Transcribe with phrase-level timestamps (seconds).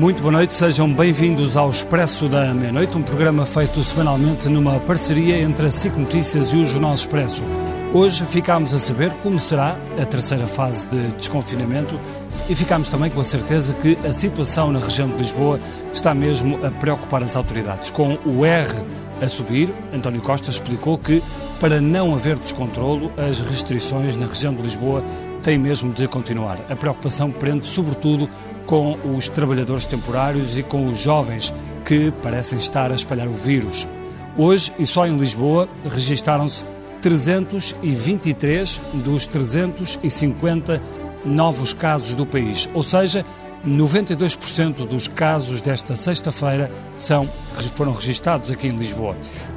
[0.00, 5.38] Muito boa noite, sejam bem-vindos ao Expresso da Meia-Noite, um programa feito semanalmente numa parceria
[5.38, 7.44] entre a SIC Notícias e o Jornal Expresso.
[7.92, 12.00] Hoje ficámos a saber como será a terceira fase de desconfinamento
[12.48, 15.60] e ficámos também com a certeza que a situação na região de Lisboa
[15.92, 17.90] está mesmo a preocupar as autoridades.
[17.90, 18.72] Com o R
[19.20, 21.22] a subir, António Costa explicou que,
[21.60, 25.04] para não haver descontrolo, as restrições na região de Lisboa
[25.42, 26.58] têm mesmo de continuar.
[26.70, 28.28] A preocupação prende sobretudo
[28.70, 31.52] com os trabalhadores temporários e com os jovens
[31.84, 33.88] que parecem estar a espalhar o vírus.
[34.38, 36.64] Hoje, e só em Lisboa, registaram-se
[37.02, 40.80] 323 dos 350
[41.24, 43.26] novos casos do país, ou seja,
[43.66, 47.28] 92% dos casos desta sexta-feira são,
[47.74, 49.16] foram registados aqui em Lisboa.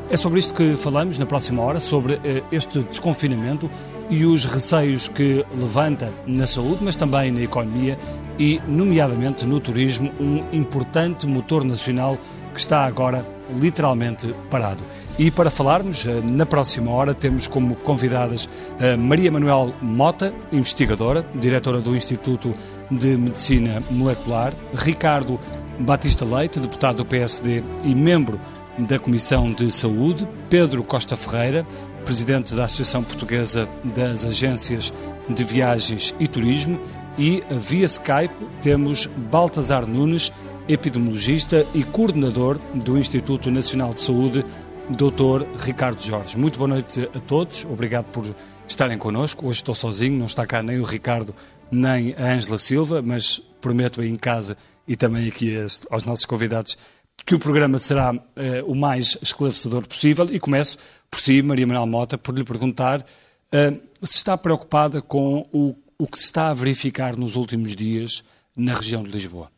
[0.09, 3.70] É sobre isto que falamos na próxima hora, sobre eh, este desconfinamento
[4.09, 7.98] e os receios que levanta na saúde, mas também na economia
[8.38, 12.17] e, nomeadamente, no turismo, um importante motor nacional
[12.53, 13.26] que está agora
[13.59, 14.84] literalmente parado.
[15.17, 18.48] E para falarmos, eh, na próxima hora, temos como convidadas
[18.80, 22.54] a Maria Manuel Mota, investigadora, diretora do Instituto
[22.89, 25.39] de Medicina Molecular, Ricardo
[25.80, 28.39] Batista Leite, deputado do PSD e membro
[28.78, 31.66] da Comissão de Saúde, Pedro Costa Ferreira,
[32.06, 34.94] presidente da Associação Portuguesa das Agências
[35.30, 36.80] de Viagens e Turismo,
[37.17, 40.31] e via Skype temos Baltazar Nunes,
[40.67, 44.45] epidemiologista e coordenador do Instituto Nacional de Saúde,
[44.89, 45.45] Dr.
[45.58, 46.38] Ricardo Jorge.
[46.38, 48.25] Muito boa noite a todos, obrigado por
[48.67, 49.47] estarem connosco.
[49.47, 51.33] Hoje estou sozinho, não está cá nem o Ricardo
[51.72, 55.55] nem a Ângela Silva, mas prometo aí em casa e também aqui
[55.89, 56.77] aos nossos convidados
[57.25, 60.77] que o programa será eh, o mais esclarecedor possível e começo
[61.09, 63.05] por si, Maria Manuel Mota, por lhe perguntar
[63.52, 68.23] eh, se está preocupada com o, o que se está a verificar nos últimos dias
[68.55, 69.52] na região de Lisboa.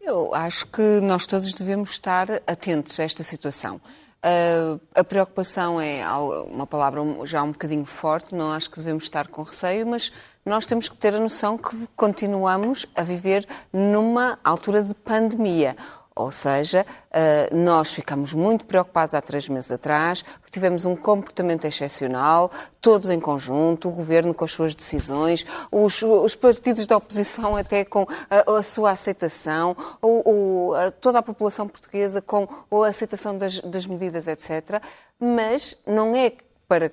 [0.00, 3.80] Eu acho que nós todos devemos estar atentos a esta situação.
[4.22, 6.04] Uh, a preocupação é
[6.50, 10.12] uma palavra já um bocadinho forte, não acho que devemos estar com receio, mas
[10.44, 15.74] nós temos que ter a noção que continuamos a viver numa altura de pandemia.
[16.14, 22.50] Ou seja, eh, nós ficamos muito preocupados há três meses atrás, tivemos um comportamento excepcional,
[22.80, 27.84] todos em conjunto, o governo com as suas decisões, os, os partidos da oposição até
[27.84, 33.60] com a, a sua aceitação, o, o, toda a população portuguesa com a aceitação das,
[33.60, 34.82] das medidas, etc.
[35.18, 36.32] Mas não é
[36.70, 36.88] para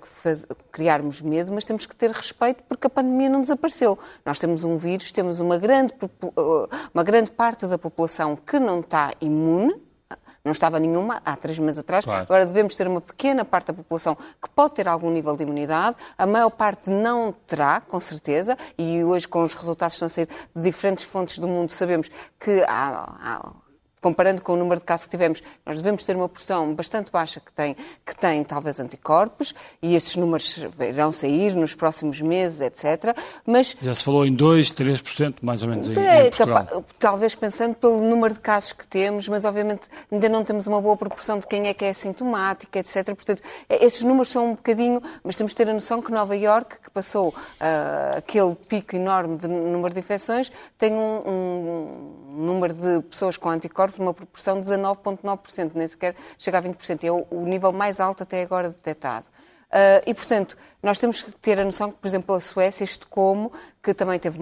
[0.72, 3.96] criarmos medo, mas temos que ter respeito porque a pandemia não desapareceu.
[4.26, 5.94] Nós temos um vírus, temos uma grande,
[6.92, 9.80] uma grande parte da população que não está imune,
[10.44, 12.06] não estava nenhuma há três meses atrás.
[12.06, 12.24] Claro.
[12.24, 15.96] Agora devemos ter uma pequena parte da população que pode ter algum nível de imunidade.
[16.18, 18.58] A maior parte não terá, com certeza.
[18.80, 22.10] E hoje, com os resultados que estão a sair de diferentes fontes do mundo, sabemos
[22.40, 23.52] que há, há
[24.02, 27.40] comparando com o número de casos que tivemos, nós devemos ter uma porção bastante baixa
[27.40, 27.76] que tem,
[28.06, 33.18] que tem talvez anticorpos, e esses números irão sair nos próximos meses, etc.
[33.46, 36.86] Mas, Já se falou em 2, 3%, mais ou menos, é, em Portugal.
[37.00, 40.96] Talvez pensando pelo número de casos que temos, mas obviamente ainda não temos uma boa
[40.96, 43.06] proporção de quem é que é sintomática, etc.
[43.16, 46.36] Portanto, é, esses números são um bocadinho, mas temos de ter a noção que Nova
[46.36, 52.74] Iorque, que passou uh, aquele pico enorme de número de infecções, tem um, um número
[52.74, 57.04] de pessoas com anticorpos uma proporção de 19,9%, nem sequer chega a 20%.
[57.04, 59.28] É o, o nível mais alto até agora detectado.
[59.68, 63.52] Uh, e, portanto, nós temos que ter a noção que, por exemplo, a Suécia, Estocolmo,
[63.84, 64.40] que também teve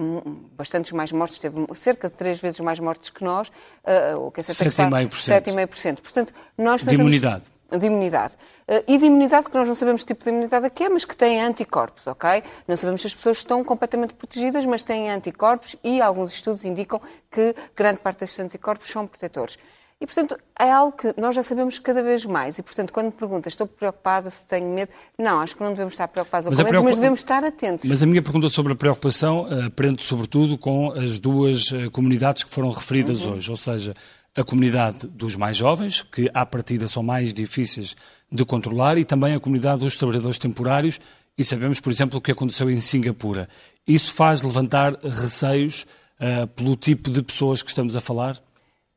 [0.56, 4.40] bastantes mais mortes, teve cerca de três vezes mais mortes que nós, uh, o que
[4.40, 6.00] é 7,5%.
[6.00, 6.86] Portanto, nós pensamos...
[6.86, 8.34] De imunidade de imunidade.
[8.68, 10.88] Uh, e de imunidade, que nós não sabemos que tipo de imunidade é que é,
[10.88, 12.42] mas que tem anticorpos, ok?
[12.66, 17.00] Não sabemos se as pessoas estão completamente protegidas, mas têm anticorpos e alguns estudos indicam
[17.30, 19.58] que grande parte destes anticorpos são protetores.
[19.98, 22.58] E, portanto, é algo que nós já sabemos cada vez mais.
[22.58, 25.94] E, portanto, quando me perguntas, estou preocupada, se tenho medo, não, acho que não devemos
[25.94, 26.82] estar preocupados mas, preocupa...
[26.82, 27.88] mas devemos estar atentos.
[27.88, 32.44] Mas a minha pergunta sobre a preocupação uh, prende sobretudo com as duas uh, comunidades
[32.44, 33.36] que foram referidas uhum.
[33.36, 33.94] hoje, ou seja,
[34.36, 37.96] a comunidade dos mais jovens, que à partida são mais difíceis
[38.30, 41.00] de controlar, e também a comunidade dos trabalhadores temporários,
[41.38, 43.48] e sabemos, por exemplo, o que aconteceu em Singapura.
[43.86, 45.86] Isso faz levantar receios
[46.20, 48.40] uh, pelo tipo de pessoas que estamos a falar?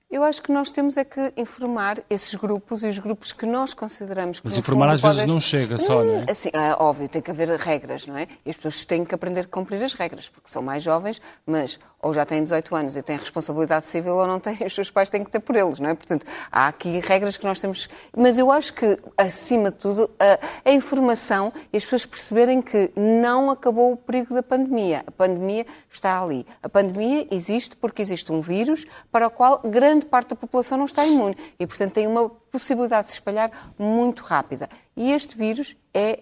[0.10, 3.76] Eu acho que nós temos é que informar esses grupos e os grupos que nós
[3.76, 4.48] consideramos que.
[4.48, 6.32] Mas informar às vezes não chega só, não é?
[6.32, 8.28] Assim, é óbvio, tem que haver regras, não é?
[8.44, 11.80] E as pessoas têm que aprender a cumprir as regras, porque são mais jovens, mas
[12.02, 15.10] ou já têm 18 anos e têm responsabilidade civil ou não têm, os seus pais
[15.10, 15.94] têm que ter por eles, não é?
[15.94, 17.90] Portanto, há aqui regras que nós temos.
[18.16, 22.92] Mas eu acho que, acima de tudo, a, a informação e as pessoas perceberem que
[22.96, 25.04] não acabou o perigo da pandemia.
[25.06, 26.46] A pandemia está ali.
[26.64, 30.86] A pandemia existe porque existe um vírus para o qual grande parte da população não
[30.86, 34.70] está imune e, portanto, tem uma possibilidade de se espalhar muito rápida.
[34.96, 36.20] E este vírus é,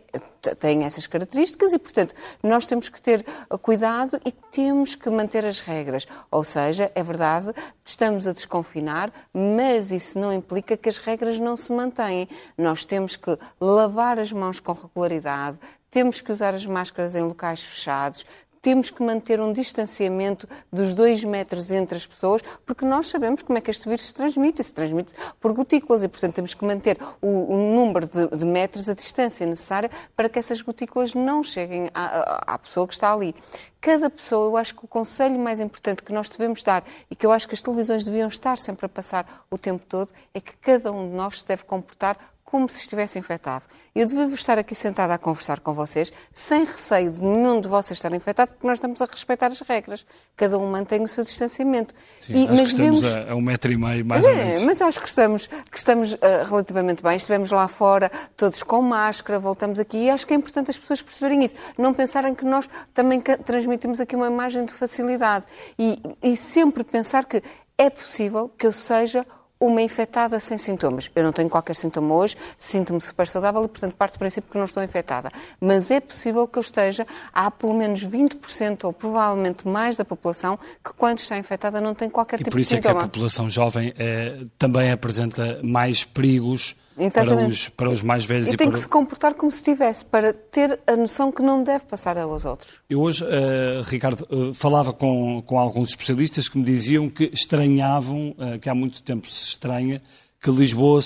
[0.60, 2.14] tem essas características e, portanto,
[2.44, 3.26] nós temos que ter
[3.62, 6.06] cuidado e temos que manter as regras.
[6.30, 7.52] Ou seja, é verdade,
[7.84, 12.30] estamos a desconfinar, mas isso não implica que as regras não se mantêm.
[12.58, 15.58] Nós temos que lavar as mãos com regularidade,
[15.90, 18.26] temos que usar as máscaras em locais fechados,
[18.68, 23.58] temos que manter um distanciamento dos dois metros entre as pessoas, porque nós sabemos como
[23.58, 26.98] é que este vírus se transmite, se transmite por gotículas e, portanto, temos que manter
[27.22, 31.90] o, o número de, de, metros, a distância necessária para que essas gotículas não cheguem
[31.94, 33.34] à, à pessoa que está ali.
[33.80, 37.26] Cada pessoa, eu acho que o conselho mais importante que nós devemos dar e que
[37.26, 40.58] eu acho que as televisões deviam estar sempre a passar o tempo todo é que
[40.58, 42.18] cada um de nós se deve comportar
[42.50, 43.66] como se estivesse infectado.
[43.94, 47.98] Eu devo estar aqui sentada a conversar com vocês sem receio de nenhum de vocês
[47.98, 50.08] estar infectado, porque nós estamos a respeitar as regras.
[50.38, 51.94] Cada um mantém o seu distanciamento.
[52.22, 53.04] Sim, e, acho mas que devemos...
[53.04, 54.62] estamos a, um metro e meio, mais é, ou menos.
[54.64, 57.18] Mas acho que estamos, que estamos uh, relativamente bem.
[57.18, 61.02] Estivemos lá fora, todos com máscara, voltamos aqui e acho que é importante as pessoas
[61.02, 61.56] perceberem isso.
[61.78, 65.46] Não pensarem que nós também transmitimos aqui uma imagem de facilidade.
[65.78, 67.44] E, e sempre pensar que
[67.78, 69.26] é possível que eu seja
[69.60, 71.10] uma infectada sem sintomas.
[71.16, 74.58] Eu não tenho qualquer sintoma hoje, sinto-me super saudável e, portanto, parto do princípio que
[74.58, 75.32] não estou infectada.
[75.60, 80.58] Mas é possível que eu esteja, há pelo menos 20% ou provavelmente mais da população
[80.84, 82.82] que, quando está infectada, não tem qualquer e tipo de sintoma.
[82.82, 86.76] Por isso é que a população jovem é, também apresenta mais perigos
[87.14, 88.48] para os, para os, mais velhos.
[88.48, 88.74] E, e tem para...
[88.74, 92.44] que se comportar como se tivesse, para ter a noção que não deve passar aos
[92.44, 92.76] outros.
[92.90, 98.36] Eu hoje, uh, Ricardo, uh, falava com, com alguns especialistas que me diziam que estranhavam,
[98.38, 100.02] uh, que há muito tempo se estranha,
[100.42, 101.02] que Lisboa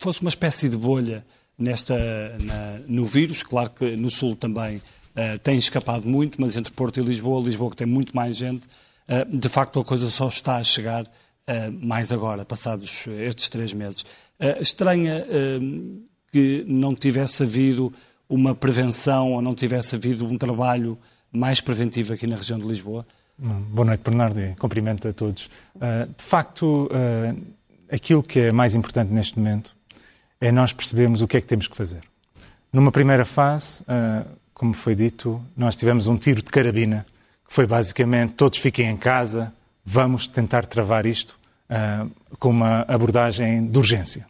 [0.00, 1.24] fosse uma espécie de bolha
[1.58, 1.96] nesta,
[2.40, 3.42] na, no vírus.
[3.42, 4.82] Claro que no Sul também
[5.42, 8.66] tem escapado muito, mas entre Porto e Lisboa, Lisboa que tem muito mais gente,
[9.32, 11.06] de facto a coisa só está a chegar
[11.80, 14.02] mais agora, passados estes três meses.
[14.40, 16.02] Uh, estranha uh,
[16.32, 17.92] que não tivesse havido
[18.28, 20.98] uma prevenção ou não tivesse havido um trabalho
[21.30, 23.06] mais preventivo aqui na região de Lisboa?
[23.38, 25.48] Boa noite, Bernardo, e cumprimento a todos.
[26.16, 26.88] De facto,
[27.90, 29.76] aquilo que é mais importante neste momento
[30.40, 32.00] é nós percebermos o que é que temos que fazer.
[32.72, 33.84] Numa primeira fase,
[34.54, 37.06] como foi dito, nós tivemos um tiro de carabina,
[37.46, 39.52] que foi basicamente todos fiquem em casa,
[39.86, 41.38] vamos tentar travar isto
[41.70, 42.10] uh,
[42.40, 44.26] com uma abordagem de urgência.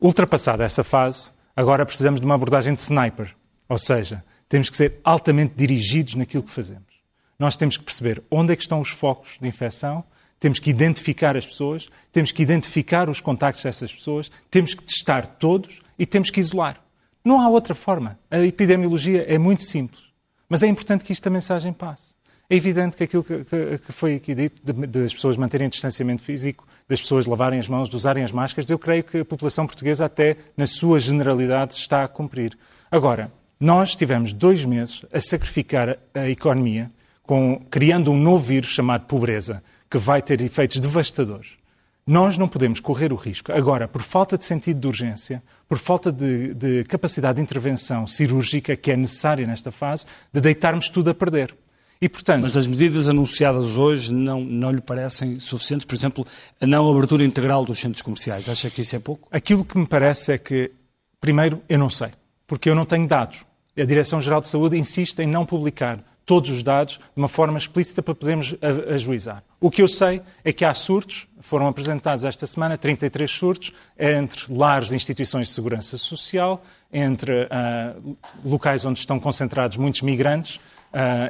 [0.00, 3.34] Ultrapassada essa fase, agora precisamos de uma abordagem de sniper,
[3.68, 7.02] ou seja, temos que ser altamente dirigidos naquilo que fazemos.
[7.38, 10.04] Nós temos que perceber onde é que estão os focos de infecção,
[10.38, 15.26] temos que identificar as pessoas, temos que identificar os contactos dessas pessoas, temos que testar
[15.26, 16.80] todos e temos que isolar.
[17.24, 18.18] Não há outra forma.
[18.30, 20.12] A epidemiologia é muito simples.
[20.48, 22.14] Mas é importante que esta mensagem passe.
[22.50, 25.68] É evidente que aquilo que, que, que foi aqui dito, de, de, as pessoas manterem
[25.68, 29.24] distanciamento físico, das pessoas lavarem as mãos, de usarem as máscaras, eu creio que a
[29.24, 32.56] população portuguesa, até na sua generalidade, está a cumprir.
[32.90, 36.90] Agora, nós tivemos dois meses a sacrificar a economia,
[37.22, 41.56] com, criando um novo vírus chamado pobreza, que vai ter efeitos devastadores.
[42.04, 46.10] Nós não podemos correr o risco, agora, por falta de sentido de urgência, por falta
[46.10, 51.14] de, de capacidade de intervenção cirúrgica que é necessária nesta fase, de deitarmos tudo a
[51.14, 51.54] perder.
[52.02, 52.42] E, portanto...
[52.42, 55.84] Mas as medidas anunciadas hoje não, não lhe parecem suficientes?
[55.84, 56.26] Por exemplo,
[56.60, 58.48] a não abertura integral dos centros comerciais.
[58.48, 59.28] Acha que isso é pouco?
[59.30, 60.72] Aquilo que me parece é que,
[61.20, 62.08] primeiro, eu não sei,
[62.44, 63.44] porque eu não tenho dados.
[63.78, 68.02] A Direção-Geral de Saúde insiste em não publicar todos os dados de uma forma explícita
[68.02, 68.52] para podermos
[68.92, 69.44] ajuizar.
[69.60, 74.52] O que eu sei é que há surtos, foram apresentados esta semana 33 surtos, entre
[74.52, 80.58] lares e instituições de segurança social, entre uh, locais onde estão concentrados muitos migrantes,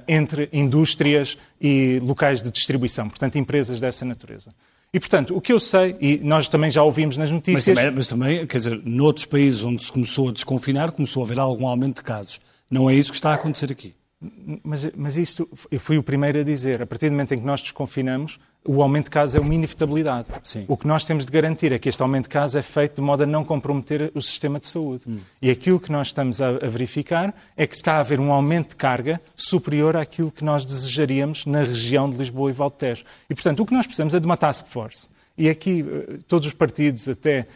[0.06, 4.50] entre indústrias e locais de distribuição, portanto, empresas dessa natureza.
[4.92, 7.66] E, portanto, o que eu sei, e nós também já ouvimos nas notícias.
[7.66, 11.26] Mas também, mas também, quer dizer, noutros países onde se começou a desconfinar, começou a
[11.26, 12.40] haver algum aumento de casos.
[12.70, 13.94] Não é isso que está a acontecer aqui.
[14.62, 17.44] Mas, mas isto, eu fui o primeiro a dizer, a partir do momento em que
[17.44, 20.28] nós desconfinamos, o aumento de casos é uma inevitabilidade.
[20.44, 20.64] Sim.
[20.68, 23.00] O que nós temos de garantir é que este aumento de casos é feito de
[23.00, 25.04] modo a não comprometer o sistema de saúde.
[25.08, 25.18] Hum.
[25.40, 28.70] E aquilo que nós estamos a, a, verificar é que está a haver um aumento
[28.70, 33.04] de carga superior àquilo que nós desejaríamos na região de Lisboa e Valtejo.
[33.28, 35.84] E, portanto, o que nós precisamos é de uma task force E aqui
[36.28, 37.48] todos os partidos até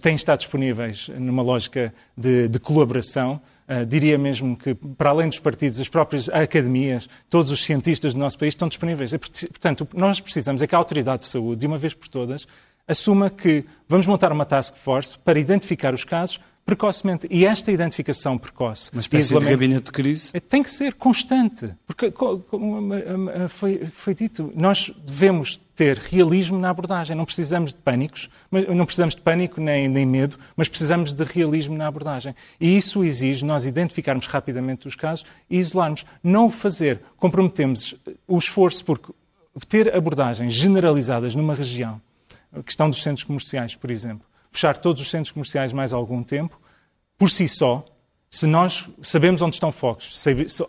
[0.00, 3.40] têm estado disponíveis numa lógica de, de colaboração.
[3.68, 8.20] Uh, diria mesmo que, para além dos partidos, as próprias academias, todos os cientistas do
[8.20, 9.12] nosso país estão disponíveis.
[9.12, 11.92] E, portanto, o que nós precisamos é que a Autoridade de Saúde, de uma vez
[11.92, 12.46] por todas,
[12.86, 17.26] assuma que vamos montar uma task force para identificar os casos precocemente.
[17.30, 18.90] E esta identificação precoce.
[18.92, 20.30] Uma espécie de gabinete de crise?
[20.34, 21.74] É, tem que ser constante.
[21.86, 22.92] Porque, como
[23.48, 27.14] foi, foi dito, nós devemos ter realismo na abordagem.
[27.14, 31.76] Não precisamos de pânicos, não precisamos de pânico nem, nem medo, mas precisamos de realismo
[31.76, 32.34] na abordagem.
[32.58, 36.06] E isso exige nós identificarmos rapidamente os casos e isolarmos.
[36.24, 37.94] Não o fazer, comprometemos
[38.26, 39.12] o esforço, porque
[39.68, 42.00] ter abordagens generalizadas numa região,
[42.52, 46.58] a questão dos centros comerciais, por exemplo, fechar todos os centros comerciais mais algum tempo,
[47.18, 47.84] por si só,
[48.30, 50.20] se nós sabemos onde estão focos,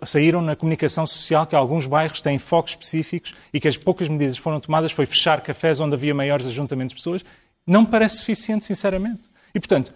[0.06, 4.38] saíram na comunicação social que alguns bairros têm focos específicos e que as poucas medidas
[4.38, 7.26] que foram tomadas foi fechar cafés onde havia maiores ajuntamentos de pessoas,
[7.66, 9.22] não me parece suficiente, sinceramente.
[9.54, 9.94] E, portanto,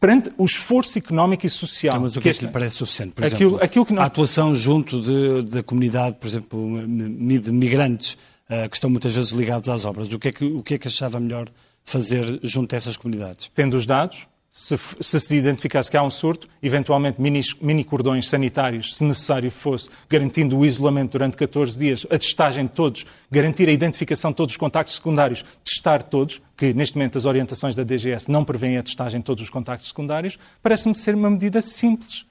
[0.00, 1.92] perante o esforço económico e social...
[1.92, 3.12] Então, mas o que, que é que lhe parece suficiente?
[3.12, 4.04] Por aquilo, exemplo, aquilo que nós...
[4.04, 8.14] a atuação junto de, da comunidade, por exemplo, de migrantes,
[8.48, 10.78] uh, que estão muitas vezes ligados às obras, o que é que, o que, é
[10.78, 11.48] que achava melhor
[11.84, 13.50] fazer junto a essas comunidades?
[13.54, 14.26] Tendo os dados,
[14.58, 19.52] se, se, se identificasse que há um surto, eventualmente mini, mini, cordões sanitários, se necessário
[19.52, 24.36] fosse, garantindo o isolamento durante 14 dias, a testagem de todos, garantir a identificação de
[24.36, 28.76] todos os contactos secundários, testar todos, que neste momento as orientações da DGS não prevêem
[28.76, 32.26] a testagem de todos os contactos secundários, parece-me ser uma medida simples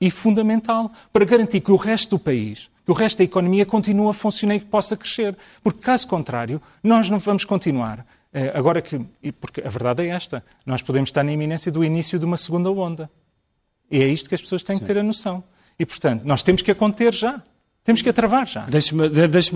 [0.00, 4.08] e fundamental para garantir que o resto do país, que o resto da economia continue
[4.08, 5.36] a funcionar e que possa crescer.
[5.64, 8.06] Porque, caso contrário, nós não vamos continuar
[8.54, 8.98] agora que,
[9.40, 12.70] porque a verdade é esta, nós podemos estar na iminência do início de uma segunda
[12.70, 13.10] onda.
[13.90, 14.80] E é isto que as pessoas têm Sim.
[14.80, 15.44] que ter a noção.
[15.78, 17.42] E, portanto, nós temos que a conter já.
[17.84, 18.64] Temos que a travar já.
[18.66, 19.52] Deixe-me deixe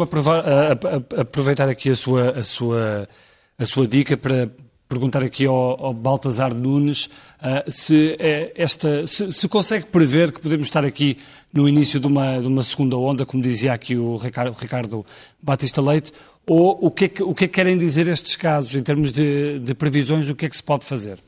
[1.18, 3.08] aproveitar aqui a sua, a, sua,
[3.56, 4.50] a sua dica para
[4.88, 10.40] perguntar aqui ao, ao Baltazar Nunes uh, se, uh, esta, se, se, consegue prever que
[10.40, 11.18] podemos estar aqui
[11.52, 15.06] no início de uma, de uma segunda onda, como dizia aqui o Ricardo, Ricardo
[15.42, 16.12] Batista Leite,
[16.48, 19.10] ou o que, é que, o que é que querem dizer estes casos, em termos
[19.10, 21.18] de, de previsões, o que é que se pode fazer?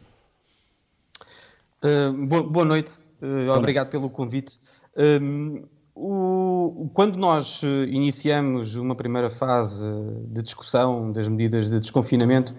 [1.83, 4.59] Uh, boa, noite, uh, obrigado pelo convite.
[4.97, 9.85] Uh, o, quando nós iniciamos uma primeira fase
[10.29, 12.55] de discussão das medidas de desconfinamento,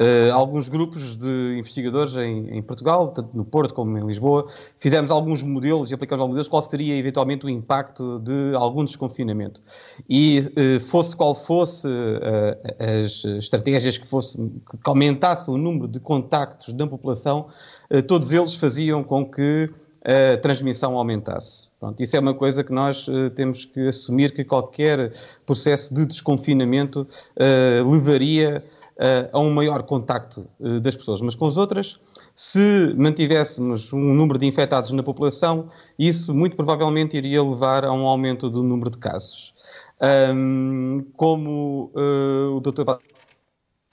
[0.00, 5.10] Uh, alguns grupos de investigadores em, em, Portugal, tanto no Porto como em Lisboa, fizemos
[5.10, 9.60] alguns modelos e aplicamos alguns modelos qual seria eventualmente o impacto de algum desconfinamento.
[10.08, 16.00] E uh, fosse qual fosse uh, as estratégias que, fosse, que aumentassem o número de
[16.00, 17.48] contactos da população,
[18.08, 19.70] todos eles faziam com que
[20.04, 21.68] a transmissão aumentasse.
[21.78, 25.12] Pronto, isso é uma coisa que nós uh, temos que assumir que qualquer
[25.46, 27.06] processo de desconfinamento
[27.36, 28.64] uh, levaria
[29.32, 31.98] a um maior contacto uh, das pessoas umas com as outras.
[32.34, 35.68] Se mantivéssemos um número de infectados na população,
[35.98, 39.54] isso muito provavelmente iria levar a um aumento do número de casos.
[41.16, 42.82] Como uh, o Dr.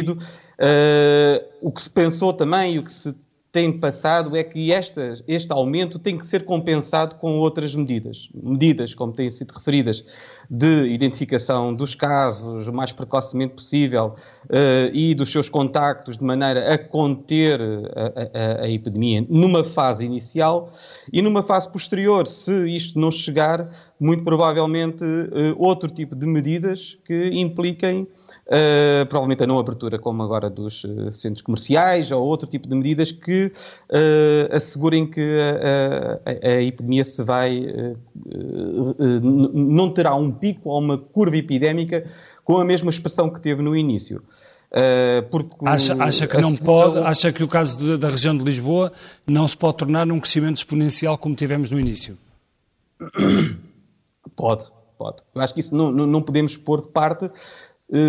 [0.02, 3.14] Uh, o que se pensou também e o que se
[3.52, 8.30] tem passado é que este aumento tem que ser compensado com outras medidas.
[8.34, 10.04] Medidas, como têm sido referidas,
[10.50, 14.16] de identificação dos casos o mais precocemente possível
[14.46, 20.06] uh, e dos seus contactos, de maneira a conter a, a, a, epidemia numa fase
[20.06, 20.72] inicial.
[21.14, 26.98] E numa fase posterior, se isto não chegar, muito provavelmente uh, outro tipo de medidas
[27.06, 28.08] que impliquem
[28.50, 32.76] Uh, provavelmente a não abertura, como agora dos uh, centros comerciais ou outro tipo de
[32.76, 37.64] medidas que uh, assegurem que a, a, a, epidemia se vai.
[39.22, 42.10] não terá um pico ou uma curva epidémica
[42.44, 44.24] com a mesma expressão que teve no início.
[45.30, 48.92] porque acha, acha que não pode, acha que o caso de, da região de Lisboa
[49.28, 52.18] não se pode tornar num crescimento exponencial como tivemos no início?
[54.36, 54.66] Pode,
[54.98, 55.18] pode.
[55.36, 57.30] Eu acho que isso não, não, podemos pôr de parte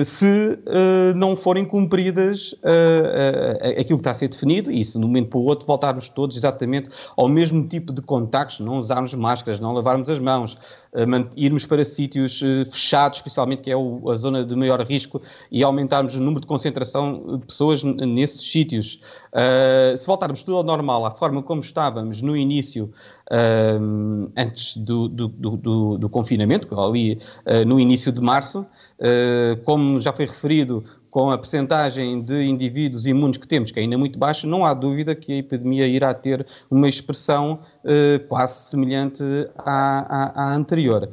[0.05, 5.05] se uh, não forem cumpridas uh, aquilo que está a ser definido e se de
[5.05, 9.15] um momento para o outro voltarmos todos exatamente ao mesmo tipo de contactos, não usarmos
[9.15, 10.59] máscaras, não lavarmos as mãos,
[11.35, 15.21] irmos para sítios fechados, especialmente que é o, a zona de maior risco,
[15.51, 19.01] e aumentarmos o número de concentração de pessoas nesses sítios.
[19.97, 22.93] Se voltarmos tudo ao normal, à forma como estávamos no início,
[24.37, 27.19] antes do, do, do, do, confinamento, ali
[27.67, 28.67] no início de março,
[29.65, 33.99] como já foi referido, com a percentagem de indivíduos imunes que temos, que ainda é
[33.99, 39.23] muito baixa, não há dúvida que a epidemia irá ter uma expressão uh, quase semelhante
[39.59, 41.09] à, à, à anterior.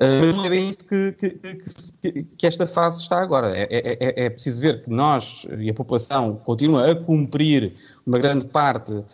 [0.00, 3.54] Mas não é bem isso que, que, que, que esta fase está agora.
[3.54, 7.74] É, é, é, é, preciso ver que nós e a população continua a cumprir
[8.06, 9.04] uma grande parte uh,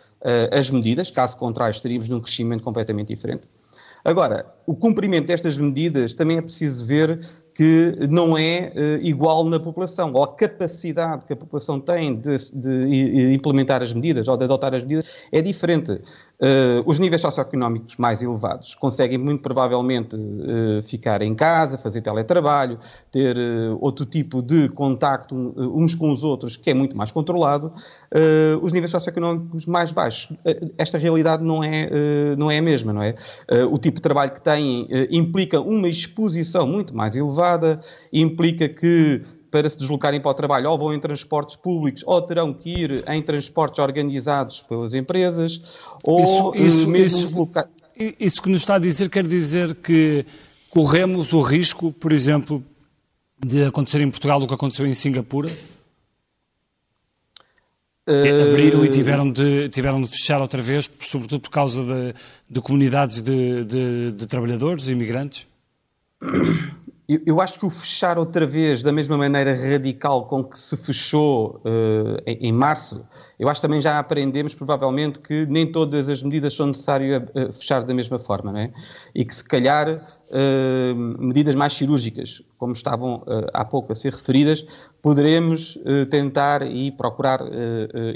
[0.51, 3.43] as medidas, caso contrário estaríamos num crescimento completamente diferente.
[4.05, 7.19] Agora, o cumprimento destas medidas também é preciso ver
[7.57, 12.37] que não é uh, igual na população, ou a capacidade que a população tem de,
[12.53, 15.93] de, implementar as medidas ou de adotar as medidas é diferente.
[15.93, 22.77] Uh, os níveis socioeconómicos mais elevados conseguem muito provavelmente uh, ficar em casa, fazer teletrabalho,
[23.11, 23.35] ter
[23.79, 27.73] outro tipo de contacto uns com os outros que é muito mais controlado.
[28.61, 30.37] os níveis socioeconómicos mais baixos,
[30.77, 33.15] esta realidade não é, não é a mesma, não é?
[33.71, 34.56] o tipo de trabalho que têm
[35.11, 40.69] implica uma exposição muito mais elevada elevada, implica que para se deslocarem para o trabalho
[40.69, 45.61] ou vão em transportes públicos ou terão que ir em transportes organizados pelas empresas
[46.03, 47.65] ou isso, eh, isso, mesmo isso, deslocar...
[48.19, 50.25] isso que nos está a dizer quer dizer que
[50.69, 52.63] corremos o risco, por exemplo,
[53.43, 55.49] de acontecer em Portugal o que aconteceu em Singapura?
[58.07, 58.49] Uh...
[58.49, 62.13] Abriram e tiveram de, tiveram de fechar outra vez, sobretudo por causa de,
[62.49, 65.45] de comunidades de, de, de trabalhadores, imigrantes?
[67.07, 70.75] Eu, eu, acho que o fechar outra vez da mesma maneira radical com que se
[70.75, 73.01] fechou uh, em, em, março,
[73.39, 77.53] eu acho que também já aprendemos provavelmente que nem todas as medidas são necessárias uh,
[77.53, 78.73] fechar da mesma forma, não é?
[79.15, 83.23] E que se calhar uh, medidas mais cirúrgicas, como estavam
[83.53, 84.65] há pouco a ser referidas,
[85.01, 85.77] poderemos
[86.09, 87.39] tentar e procurar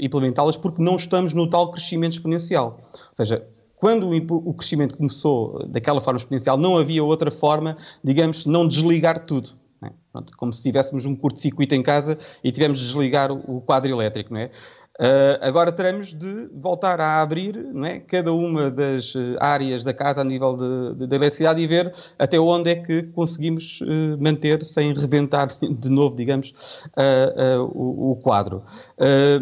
[0.00, 2.80] implementá-las porque não estamos no tal crescimento exponencial.
[2.92, 3.46] Ou seja,
[3.82, 9.50] quando o crescimento começou daquela forma exponencial, não havia outra forma, digamos, não desligar tudo.
[9.84, 9.90] É?
[10.12, 14.32] Pronto, como se tivéssemos um curto-circuito em casa e tivemos de desligar o quadro elétrico,
[14.32, 14.52] não é?
[15.00, 19.92] Uh, agora teremos de voltar a abrir não é, cada uma das eh, áreas da
[19.94, 20.54] casa a nível
[20.94, 23.86] de eletricidade e ver até onde é que conseguimos uh,
[24.20, 26.50] manter sem rebentar de novo, digamos,
[26.88, 28.62] uh, o, o, quadro.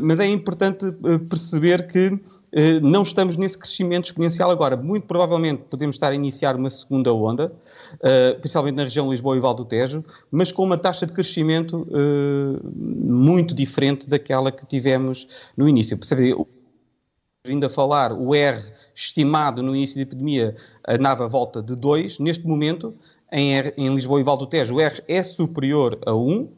[0.01, 0.87] mas é importante
[1.29, 2.19] perceber que eh,
[2.83, 4.77] não estamos nesse crescimento exponencial agora.
[4.77, 7.53] Muito provavelmente podemos estar a iniciar uma segunda onda,
[8.03, 11.87] eh, principalmente na região Lisboa e Val do Tejo, mas com uma taxa de crescimento
[11.91, 15.99] eh, muito diferente daquela que tivemos no início.
[17.47, 18.63] Vindo a falar, o R
[18.95, 20.55] estimado no início da epidemia
[20.87, 22.19] andava à volta de 2.
[22.19, 22.95] Neste momento,
[23.33, 26.31] em, R, em Lisboa e Val do Tejo, o R é superior a 1.
[26.31, 26.49] Um,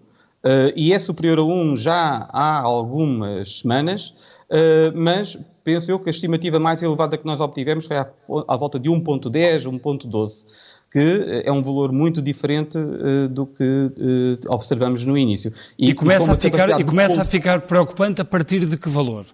[0.45, 4.13] Uh, e é superior a 1 já há algumas semanas,
[4.51, 8.09] uh, mas penso eu que a estimativa mais elevada que nós obtivemos foi à,
[8.49, 10.45] à volta de 1.10, 1.12
[10.93, 15.53] que eh, é um valor muito diferente uh, do que uh, observamos no início.
[15.79, 17.23] E, e começa, a ficar, e começa ponto...
[17.23, 19.25] a ficar preocupante a partir de que valor?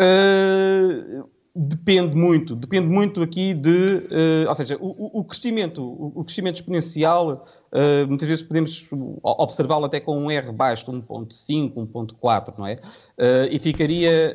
[0.00, 4.06] Uh, Depende muito, depende muito aqui de,
[4.48, 8.86] ou seja, o, o crescimento, o, o, crescimento exponencial, uh, muitas vezes podemos
[9.22, 12.74] observá-lo até com um R baixo, 1.5, 1.4, não é?
[12.74, 14.34] Uh, e ficaria,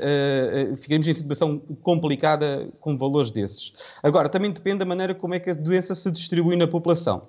[0.78, 3.74] ficaríamos em situação complicada com valores desses.
[4.02, 7.24] Agora, também depende da maneira como é que a doença se distribui na população.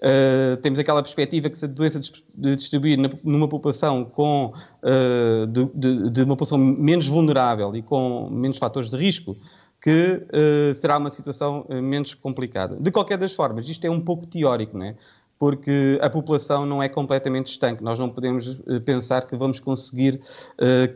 [0.00, 2.00] Uh, temos aquela perspectiva que se a doença
[2.34, 8.56] distribuir numa população com, uh, de, de, de, uma população menos vulnerável e com menos
[8.56, 9.36] fatores de risco,
[9.82, 12.76] que uh, será uma situação menos complicada.
[12.76, 14.96] De qualquer das formas, isto é um pouco teórico, não é?
[15.40, 17.82] Porque a população não é completamente estanque.
[17.82, 20.20] Nós não podemos pensar que vamos conseguir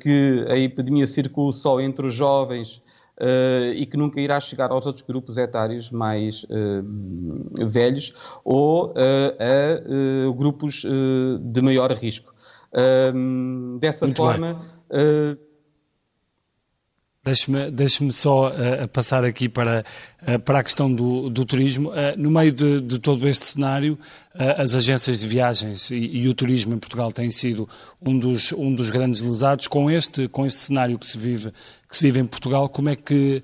[0.03, 2.83] que a epidemia circule só entre os jovens
[3.15, 8.13] Uh, e que nunca irá chegar aos outros grupos etários mais uh, velhos
[8.45, 8.93] ou uh,
[9.39, 10.85] a grupos
[11.41, 12.35] de maior risco.
[13.79, 14.61] dessa Muito forma.
[17.25, 19.83] Deixe-me deixe só uh, passar aqui para,
[20.23, 21.89] uh, para a questão do, do turismo.
[21.89, 23.99] Uh, no meio de, de, todo este cenário,
[24.59, 27.67] as agências de viagens e, e, o turismo em Portugal têm sido
[28.05, 29.67] um dos, um dos grandes lesados.
[29.67, 31.51] Com este, com este cenário que se vive
[31.89, 33.43] que se vive em Portugal, como é que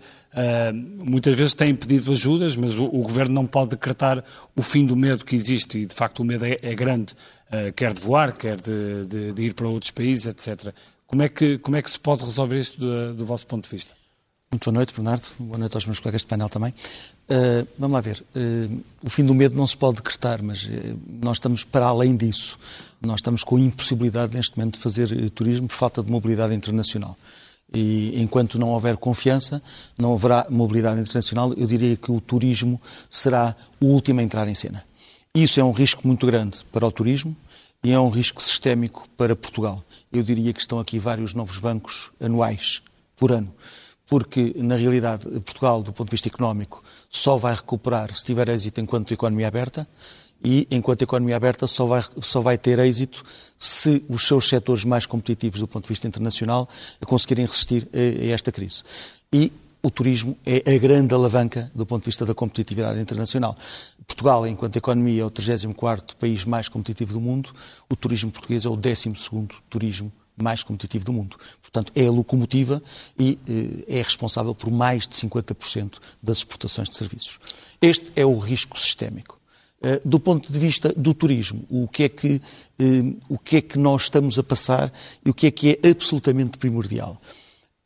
[0.75, 4.25] muitas vezes têm pedido ajudas, mas o, o, Governo não pode decretar
[4.57, 7.15] o fim do medo que existe e de facto o medo é, é grande,
[7.77, 10.75] quer de voar, quer de, de, de, ir para outros países, etc.
[11.11, 13.71] Como é que, como é que se pode resolver isto do, do vosso ponto de
[13.71, 13.97] vista?
[14.49, 15.27] Muito boa noite, Bernardo.
[15.41, 16.73] Boa noite aos meus colegas de painel também.
[17.29, 18.23] Uh, vamos lá ver.
[18.33, 20.71] Uh, o fim do medo não se pode decretar, mas uh,
[21.21, 22.57] nós estamos para além disso.
[23.03, 27.19] Nós estamos com a impossibilidade neste momento de fazer turismo por falta de mobilidade internacional.
[27.75, 29.61] E enquanto não houver confiança,
[29.99, 34.55] não haverá mobilidade internacional, eu diria que o turismo será o último a entrar em
[34.55, 34.85] cena.
[35.35, 37.37] Isso é um risco muito grande para o turismo
[37.83, 39.83] e é um risco sistémico para Portugal.
[40.13, 42.83] Eu diria que estão aqui vários novos bancos anuais
[43.17, 43.55] por ano,
[44.07, 48.81] porque, na realidade, Portugal, do ponto de vista económico, só vai recuperar se tiver êxito
[48.81, 49.87] enquanto economia aberta
[50.43, 53.23] e, enquanto economia aberta, só vai, só vai ter êxito
[53.57, 56.69] se os seus setores mais competitivos do ponto de vista internacional
[57.07, 58.83] conseguirem resistir a, a esta crise.
[59.33, 63.57] E o turismo é a grande alavanca do ponto de vista da competitividade internacional.
[64.07, 67.51] Portugal, enquanto economia, é o 34º país mais competitivo do mundo,
[67.89, 71.37] o turismo português é o 12º turismo mais competitivo do mundo.
[71.63, 72.83] Portanto, é a locomotiva
[73.19, 77.39] e eh, é responsável por mais de 50% das exportações de serviços.
[77.81, 79.39] Este é o risco sistémico.
[79.83, 82.41] Eh, do ponto de vista do turismo, o que, é que,
[82.79, 84.93] eh, o que é que nós estamos a passar
[85.25, 87.21] e o que é que é absolutamente primordial?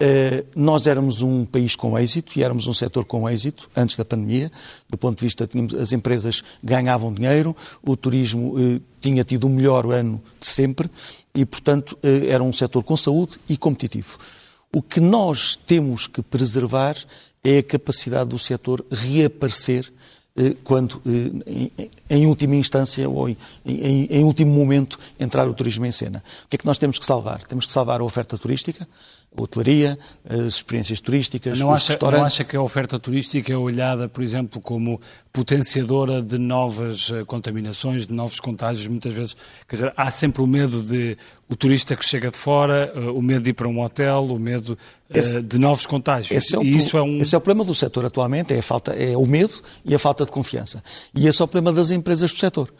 [0.00, 4.04] Eh, nós éramos um país com êxito e éramos um setor com êxito antes da
[4.04, 4.50] pandemia.
[4.90, 9.50] Do ponto de vista, tínhamos, as empresas ganhavam dinheiro, o turismo eh, tinha tido o
[9.50, 10.90] melhor ano de sempre
[11.32, 14.18] e, portanto, eh, era um setor com saúde e competitivo.
[14.72, 16.96] O que nós temos que preservar
[17.44, 19.92] é a capacidade do setor reaparecer
[20.64, 21.00] quando,
[22.10, 26.24] em, última instância ou em, em, em último momento, entrar o turismo em cena.
[26.44, 27.44] O que é que nós temos que salvar?
[27.44, 28.88] Temos que salvar a oferta turística,
[29.36, 32.20] hotelaria, as experiências turísticas, não os acha, restaurantes.
[32.20, 35.00] Não acha que a oferta turística é olhada, por exemplo, como
[35.32, 39.36] potenciadora de novas eh, contaminações, de novos contágios, muitas vezes?
[39.68, 41.18] Quer dizer, há sempre o medo de
[41.48, 44.38] o turista que chega de fora, eh, o medo de ir para um hotel, o
[44.38, 44.78] medo
[45.10, 46.30] eh, esse, de novos contágios.
[46.30, 47.18] Esse é, o, e isso é, um...
[47.18, 49.98] esse é o problema do setor atualmente, é, a falta, é o medo e a
[49.98, 50.82] falta de confiança.
[51.14, 52.72] E esse é o problema das empresas do setor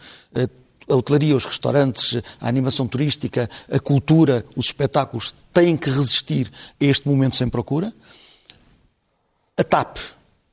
[0.89, 6.85] a hotelaria, os restaurantes, a animação turística, a cultura, os espetáculos têm que resistir a
[6.85, 7.93] este momento sem procura.
[9.57, 9.99] A TAP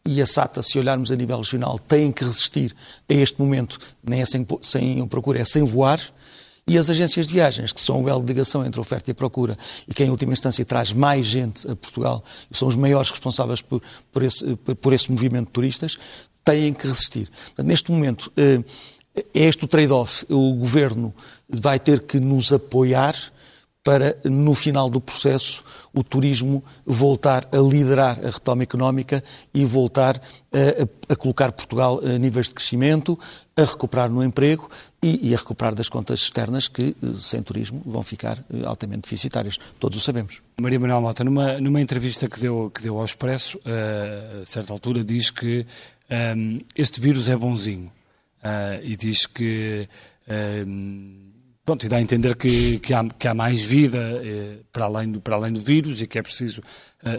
[0.06, 2.76] e a SATA, se olharmos a nível regional, têm que resistir
[3.10, 6.00] a este momento, nem é sem, sem procura, é sem voar.
[6.68, 9.58] E as agências de viagens, que são o elo de ligação entre oferta e procura
[9.88, 13.82] e que, em última instância, traz mais gente a Portugal são os maiores responsáveis por,
[14.12, 15.98] por, esse, por esse movimento de turistas,
[16.46, 17.30] têm que resistir.
[17.58, 18.64] Neste momento, eh,
[19.16, 20.26] é este o trade-off.
[20.30, 21.14] O governo
[21.50, 23.16] vai ter que nos apoiar
[23.84, 30.22] para, no final do processo, o turismo voltar a liderar a retoma económica e voltar
[30.54, 33.18] a, a, colocar Portugal a níveis de crescimento,
[33.58, 34.70] a recuperar no emprego
[35.02, 39.58] e, e, a recuperar das contas externas que, sem turismo, vão ficar eh, altamente deficitárias.
[39.80, 40.42] Todos o sabemos.
[40.62, 45.04] Maria Manuel Mota, numa, numa entrevista que deu, que deu ao Expresso, a certa altura,
[45.04, 45.66] diz que
[46.08, 47.92] um, ehm, este vírus é bonzinho
[48.44, 49.88] uh, e diz que.
[50.28, 51.32] Uh,
[51.66, 55.12] pronto, e dá a entender que, que, há, que há mais vida uh, para, além
[55.12, 56.62] do, para além do vírus e que é preciso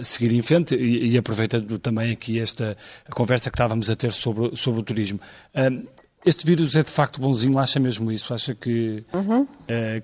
[0.03, 0.75] seguir em frente.
[0.75, 2.77] E, e aproveitando também aqui esta
[3.11, 5.21] conversa que estávamos a ter sobre, sobre o turismo.
[6.25, 8.33] Este vírus é de facto bonzinho, acha mesmo isso?
[8.33, 9.45] Acha que, uhum.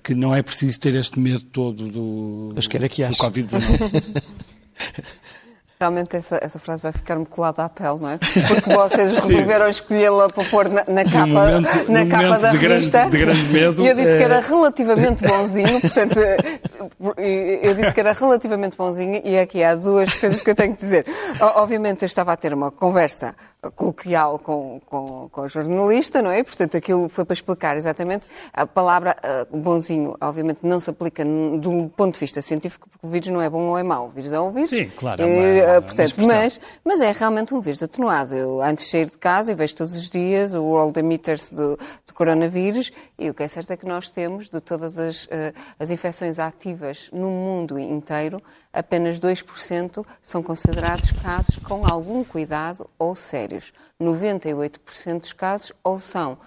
[0.03, 4.23] que não é preciso ter este medo todo do, é que do Covid-19?
[5.81, 8.19] Realmente essa, essa frase vai ficar-me colada à pele, não é?
[8.19, 12.99] Porque vocês resolveram escolhê-la para pôr na, na capa, momento, na capa da de revista.
[12.99, 13.83] Grande, de grande medo.
[13.83, 14.17] E eu disse é...
[14.17, 16.19] que era relativamente bonzinho, portanto,
[17.19, 20.81] eu disse que era relativamente bonzinho e aqui há duas coisas que eu tenho que
[20.81, 21.07] dizer.
[21.41, 23.35] Obviamente eu estava a ter uma conversa
[23.75, 26.43] coloquial com, com, com o jornalista, não é?
[26.43, 28.27] Portanto, aquilo foi para explicar exatamente.
[28.53, 29.17] A palavra
[29.51, 33.43] uh, bonzinho, obviamente, não se aplica do ponto de vista científico, porque o vírus não
[33.43, 34.07] é bom ou é mau.
[34.07, 34.71] O vírus é um vírus.
[34.71, 35.21] Sim, claro.
[35.21, 35.43] É uma,
[35.81, 38.35] portanto, mas, mas é realmente um vírus atenuado.
[38.35, 41.77] Eu antes de sair de casa e vejo todos os dias o World Emitters do,
[42.07, 45.29] do coronavírus e o que é certo é que nós temos, de todas as, uh,
[45.79, 48.41] as infecções ativas no mundo inteiro,
[48.73, 53.73] apenas 2% são considerados casos com algum cuidado ou sérios.
[54.01, 56.39] 98% dos casos ou são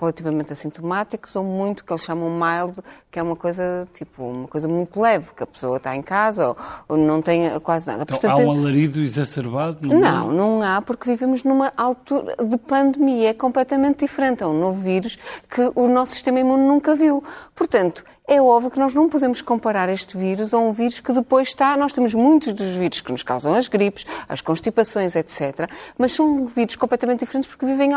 [0.00, 4.68] relativamente assintomáticos ou muito que eles chamam mild, que é uma coisa tipo uma coisa
[4.68, 6.56] muito leve, que a pessoa está em casa ou,
[6.88, 8.02] ou não tem quase nada.
[8.02, 9.88] Então, Portanto, há um alarido exacerbado?
[9.88, 14.58] Não, não, não há, porque vivemos numa altura de pandemia, é completamente diferente, é um
[14.58, 17.22] novo vírus que o nosso sistema imune nunca viu.
[17.54, 21.48] Portanto, é óbvio que nós não podemos comparar este vírus a um vírus que depois
[21.48, 21.76] está.
[21.76, 25.68] Nós temos muitos dos vírus que nos causam as gripes, as constipações, etc.
[25.98, 27.90] Mas são vírus completamente diferentes porque vivem,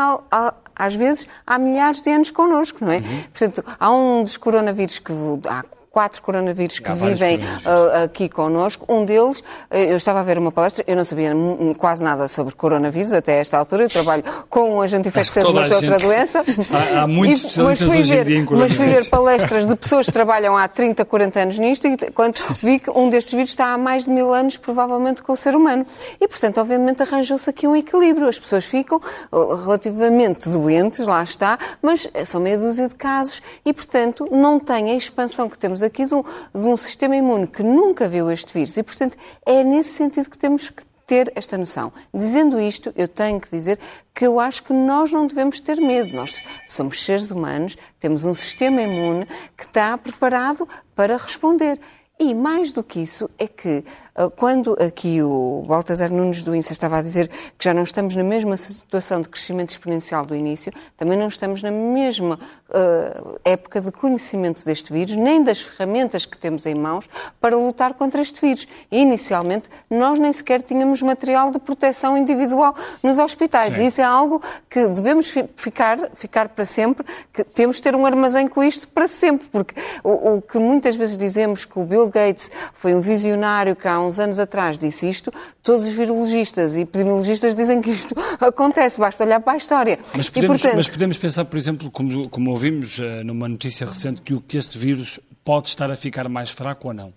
[0.74, 2.96] às vezes, há milhares de anos connosco, não é?
[2.96, 3.22] Uhum.
[3.32, 5.12] Portanto, há um dos coronavírus que
[5.48, 8.84] há quatro coronavírus que vivem uh, aqui connosco.
[8.92, 11.32] Um deles, uh, eu estava a ver uma palestra, eu não sabia
[11.78, 15.96] quase nada sobre coronavírus até esta altura, eu trabalho com um agente infeccioso, mas outra
[16.00, 16.42] doença.
[16.74, 18.78] Há, há muitos e, especialistas hoje em dia em coronavírus.
[18.80, 22.34] Mas fui ver palestras de pessoas que trabalham há 30, 40 anos nisto e quando
[22.60, 25.54] vi que um destes vírus está há mais de mil anos, provavelmente, com o ser
[25.54, 25.86] humano.
[26.20, 28.26] E, portanto, obviamente arranjou-se aqui um equilíbrio.
[28.26, 33.72] As pessoas ficam uh, relativamente doentes, lá está, mas são meia dúzia de casos e,
[33.72, 37.62] portanto, não têm a expansão que temos aqui de um, de um sistema imune que
[37.62, 41.92] nunca viu este vírus e, portanto, é nesse sentido que temos que ter esta noção.
[42.12, 43.78] Dizendo isto, eu tenho que dizer
[44.14, 46.14] que eu acho que nós não devemos ter medo.
[46.14, 51.78] Nós somos seres humanos, temos um sistema imune que está preparado para responder.
[52.18, 56.72] E mais do que isso é que ah, quando aqui o Baltasar Nunes do INSA
[56.72, 60.72] estava a dizer que já não estamos na mesma situação de crescimento exponencial do início,
[60.96, 62.38] também não estamos na mesma
[62.74, 67.08] uh, época de conhecimento deste vírus, nem das ferramentas que temos em mãos
[67.40, 68.66] para lutar contra este vírus.
[68.90, 73.74] E, inicialmente, nós nem sequer tínhamos material de proteção individual nos hospitais.
[73.74, 73.82] Sim.
[73.82, 78.04] E isso é algo que devemos ficar, ficar para sempre, que temos de ter um
[78.04, 82.08] armazém com isto para sempre, porque o, o que muitas vezes dizemos que o Bill
[82.08, 85.32] Gates foi um visionário que há uns anos atrás disse isto,
[85.62, 89.98] todos os virologistas e epidemiologistas dizem que isto acontece, basta olhar para a história.
[90.16, 90.76] Mas podemos, e, portanto...
[90.76, 94.78] mas podemos pensar, por exemplo, como, como ouvimos uh, numa notícia recente, que, que este
[94.78, 97.12] vírus pode estar a ficar mais fraco ou não?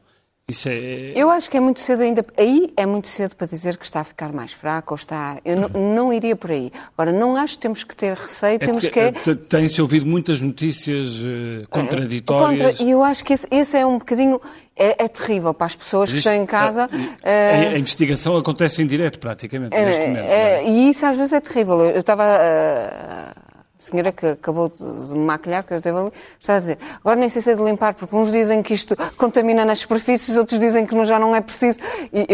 [0.49, 1.11] Isso é...
[1.15, 2.25] Eu acho que é muito cedo ainda.
[2.37, 5.39] Aí é muito cedo para dizer que está a ficar mais fraco ou está.
[5.43, 6.71] Eu não, não iria por aí.
[6.97, 8.99] Agora, não acho que temos que ter receio, é temos que.
[8.99, 9.07] É...
[9.07, 12.79] Eh, tem-se ouvido muitas notícias uh, contraditórias.
[12.79, 14.41] E eu acho que esse, esse é um bocadinho.
[14.79, 16.87] É, é, terrível para as pessoas que estão em casa.
[17.23, 20.23] A, a, a, investigação acontece em direto, praticamente, é, neste momento.
[20.23, 21.81] É, e isso às vezes é terrível.
[21.81, 22.23] Eu estava.
[22.23, 23.46] Uh,
[23.77, 27.41] senhora que acabou de maquilhar, que eu esteve ali, está a dizer, agora nem sei
[27.41, 31.05] se é de limpar, porque uns dizem que isto contamina nas superfícies, outros dizem que
[31.05, 31.79] já não é preciso.
[32.11, 32.25] E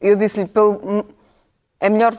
[0.00, 0.50] eu disse-lhe,
[1.80, 2.16] é melhor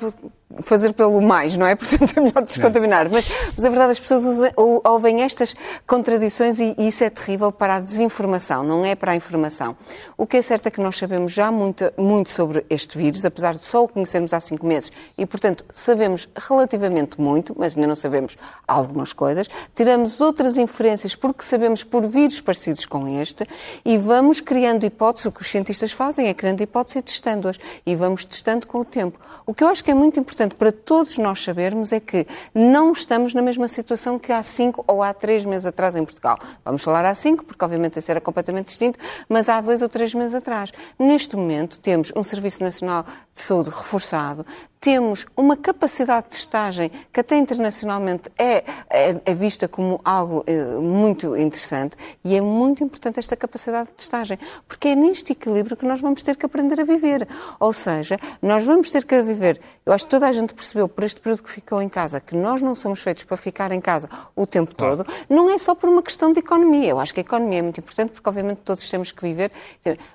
[0.61, 1.75] fazer pelo mais, não é?
[1.77, 3.09] Portanto, é melhor descontaminar.
[3.09, 4.49] Mas, mas a verdade, as pessoas usam,
[4.83, 9.15] ouvem estas contradições e, e, isso é terrível para a desinformação, não é para a
[9.15, 9.75] informação.
[10.17, 13.53] O que é certo é que nós sabemos já muito, muito sobre este vírus, apesar
[13.53, 17.95] de só o conhecermos há cinco meses, e, portanto, sabemos relativamente muito, mas ainda não
[17.95, 19.47] sabemos algumas coisas.
[19.75, 23.45] Tiramos outras inferências porque sabemos por vírus parecidos com este
[23.85, 25.25] e vamos criando hipóteses.
[25.27, 27.59] O que os cientistas fazem é criando hipóteses e testando-as.
[27.85, 29.19] E vamos testando com o tempo.
[29.45, 32.91] O que eu acho que é muito importante para todos nós sabermos é que não
[32.91, 36.37] estamos na mesma situação que há cinco ou há três meses atrás em Portugal.
[36.63, 38.97] Vamos falar há cinco, porque obviamente esse era completamente distinto,
[39.27, 40.71] mas há dois ou três meses atrás.
[40.97, 44.45] Neste momento temos um Serviço Nacional de Saúde reforçado,
[44.79, 50.75] temos uma capacidade de testagem que até internacionalmente é, é, é vista como algo é,
[50.75, 55.85] muito interessante e é muito importante esta capacidade de testagem, porque é neste equilíbrio que
[55.85, 57.27] nós vamos ter que aprender a viver.
[57.59, 59.59] Ou seja, nós vamos ter que viver.
[59.85, 62.35] Eu acho que toda a gente percebeu por este período que ficou em casa que
[62.35, 65.05] nós não somos feitos para ficar em casa o tempo todo.
[65.29, 66.89] Não é só por uma questão de economia.
[66.89, 69.51] Eu acho que a economia é muito importante porque, obviamente, todos temos que viver,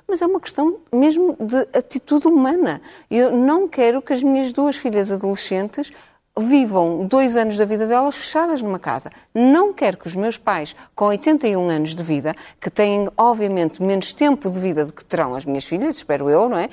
[0.09, 2.81] mas é uma questão mesmo de atitude humana.
[3.11, 5.93] Eu não quero que as minhas duas filhas adolescentes
[6.37, 9.11] vivam dois anos da vida delas fechadas numa casa.
[9.33, 14.13] Não quero que os meus pais, com 81 anos de vida, que têm, obviamente, menos
[14.13, 16.69] tempo de vida do que terão as minhas filhas, espero eu, não é?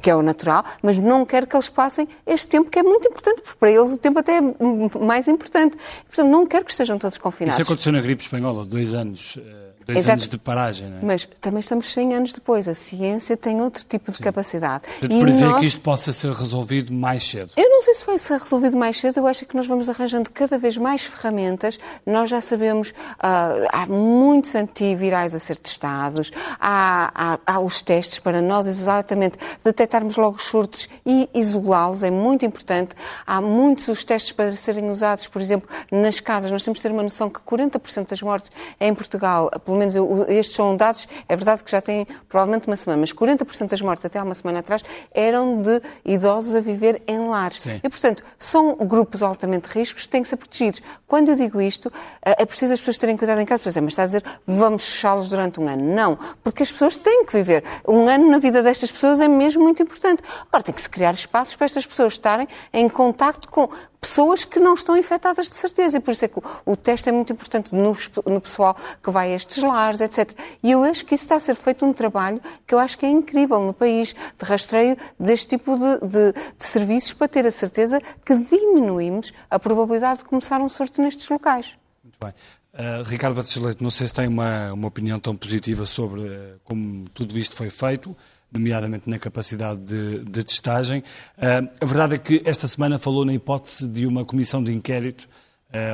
[0.00, 3.06] Que é o natural, mas não quero que eles passem este tempo que é muito
[3.06, 5.76] importante, porque para eles o tempo até é mais importante.
[6.06, 7.58] Portanto, não quero que estejam todos confinados.
[7.58, 10.12] Isso aconteceu na gripe espanhola, dois anos eh, Dois Exato.
[10.14, 11.00] anos de paragem, não é?
[11.00, 12.66] Mas também estamos 100 anos depois.
[12.66, 14.24] A ciência tem outro tipo de Sim.
[14.24, 14.82] capacidade.
[15.00, 15.60] E prevê nós...
[15.60, 17.52] que isto possa ser resolvido mais cedo?
[17.56, 19.18] Eu não sei se vai ser resolvido mais cedo.
[19.18, 21.78] Eu acho que nós vamos arranjando cada vez mais ferramentas.
[22.04, 28.18] Nós já sabemos, uh, há muitos antivirais a ser testados, há, há, há, os testes
[28.18, 32.02] para nós exatamente detectarmos logo os surtos e isolá-los.
[32.02, 32.96] É muito importante.
[33.24, 36.50] Há muitos os testes para serem usados, por exemplo, nas casas.
[36.50, 39.94] Nós temos que ter uma noção que 40% das mortes em Portugal, pelo pelo menos
[39.94, 43.82] eu, estes são dados, é verdade que já têm provavelmente uma semana, mas 40% das
[43.82, 47.60] mortes até há uma semana atrás eram de idosos a viver em lares.
[47.60, 47.80] Sim.
[47.82, 50.80] E, portanto, são grupos altamente riscos que têm que ser protegidos.
[51.06, 53.80] Quando eu digo isto, é preciso as pessoas terem cuidado em casa.
[53.80, 55.94] Mas está a dizer, vamos fechá-los durante um ano.
[55.94, 57.62] Não, porque as pessoas têm que viver.
[57.86, 60.22] Um ano na vida destas pessoas é mesmo muito importante.
[60.48, 63.68] Agora, tem que se criar espaços para estas pessoas estarem em contacto com
[64.06, 65.96] pessoas que não estão infectadas de certeza.
[65.96, 69.10] E por isso é que o, o teste é muito importante no, no, pessoal que
[69.10, 70.32] vai a estes lares, etc.
[70.62, 73.06] E eu acho que isso está a ser feito um trabalho que eu acho que
[73.06, 77.50] é incrível no país, de rastreio deste tipo de, de, de serviços para ter a
[77.50, 81.76] certeza que diminuímos a probabilidade de começar um surto nestes locais.
[82.02, 82.32] Muito bem.
[82.76, 87.06] Uh, Ricardo Batista não sei se tem uma, uma opinião tão positiva sobre uh, como
[87.14, 88.14] tudo isto foi feito
[88.52, 91.00] nomeadamente na capacidade de, de testagem.
[91.38, 95.28] Uh, a verdade é que esta semana falou na hipótese de uma comissão de inquérito,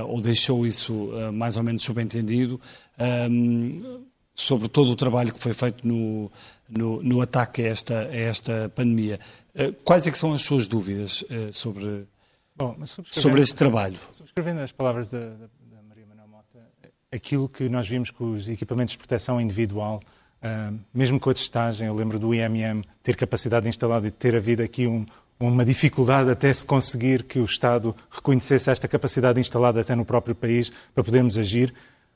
[0.06, 2.60] ou deixou isso mais ou menos subentendido,
[4.34, 6.30] sobre todo o trabalho que foi feito no,
[6.68, 9.20] no, no ataque a esta, a esta pandemia.
[9.84, 12.06] quais é que são as suas dúvidas sobre,
[12.56, 13.98] Bom, sobre este trabalho?
[14.12, 16.60] Subscrevendo as palavras da, da, da Maria Manuel Mota,
[17.10, 20.00] aquilo que nós vimos com os equipamentos de proteção individual,
[20.42, 24.62] uh, mesmo com a testagem, eu lembro do IMM ter capacidade instalada e ter havido
[24.62, 25.04] aqui um,
[25.38, 30.34] uma dificuldade até se conseguir que o Estado reconhecesse esta capacidade instalada até no próprio
[30.34, 31.74] país para podermos agir.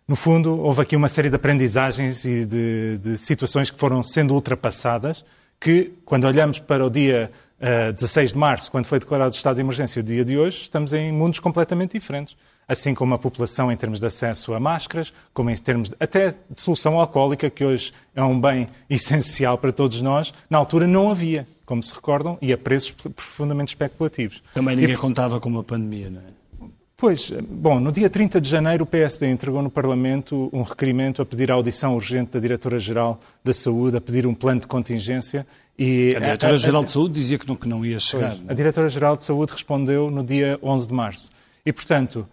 [0.09, 4.35] No fundo, houve aqui uma série de aprendizagens e de, de situações que foram sendo
[4.35, 5.25] ultrapassadas,
[5.61, 9.57] que, quando olhamos para o dia uh, 16 de março, quando foi declarado o estado
[9.57, 12.37] de emergência, o dia de hoje, estamos em mundos completamente diferentes
[12.69, 16.31] assim como a população em termos de acesso a máscaras, como em termos de, até
[16.31, 21.11] de solução alcoólica, que hoje é um bem essencial para todos nós, na altura não
[21.11, 24.42] havia, como se recordam, e a preços profundamente especulativos.
[24.55, 26.36] Também ninguém e, contava com uma pandemia, não é?
[26.96, 31.26] Pois, bom, no dia 30 de janeiro o PSD entregou no Parlamento um requerimento a
[31.26, 35.46] pedir a audição urgente da Diretora-Geral da Saúde, a pedir um plano de contingência
[35.78, 38.30] e a Diretora-Geral de Saúde dizia que não, que não ia chegar.
[38.30, 38.52] Pois, é?
[38.52, 41.30] A Diretora-Geral de Saúde respondeu no dia 11 de março.
[41.66, 42.26] E, portanto,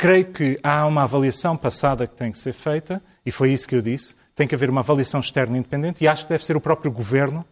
[0.00, 3.74] Creio que há uma avaliação passada que tem que ser feita, e foi isso que
[3.74, 4.14] eu disse.
[4.34, 7.44] Tem que haver uma avaliação externa independente, e acho que deve ser o próprio governo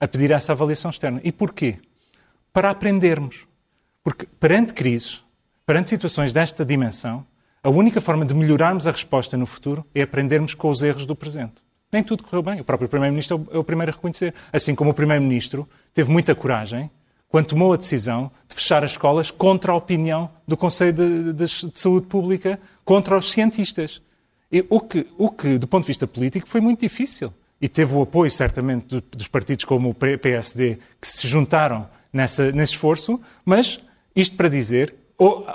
[0.00, 1.20] a pedir essa avaliação externa.
[1.22, 1.78] E porquê?
[2.52, 3.46] Para aprendermos.
[4.02, 5.22] Porque perante crises,
[5.72, 7.24] perante situações desta dimensão,
[7.64, 11.16] a única forma de melhorarmos a resposta no futuro é aprendermos com os erros do
[11.16, 11.62] presente.
[11.90, 12.60] Nem tudo correu bem.
[12.60, 14.34] O próprio Primeiro-Ministro é o primeiro a reconhecer.
[14.52, 16.90] Assim como o Primeiro-Ministro teve muita coragem
[17.26, 21.46] quando tomou a decisão de fechar as escolas contra a opinião do Conselho de, de,
[21.46, 24.02] de Saúde Pública, contra os cientistas.
[24.52, 27.32] E o, que, o que, do ponto de vista político, foi muito difícil.
[27.58, 32.74] E teve o apoio, certamente, dos partidos como o PSD, que se juntaram nessa, nesse
[32.74, 33.80] esforço, mas
[34.14, 34.94] isto para dizer,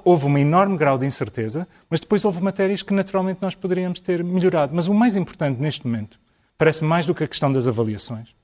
[0.03, 4.23] houve um enorme grau de incerteza, mas depois houve matérias que naturalmente nós poderíamos ter
[4.23, 4.73] melhorado.
[4.73, 6.19] Mas o mais importante neste momento,
[6.57, 8.35] parece mais do que a questão das avaliações,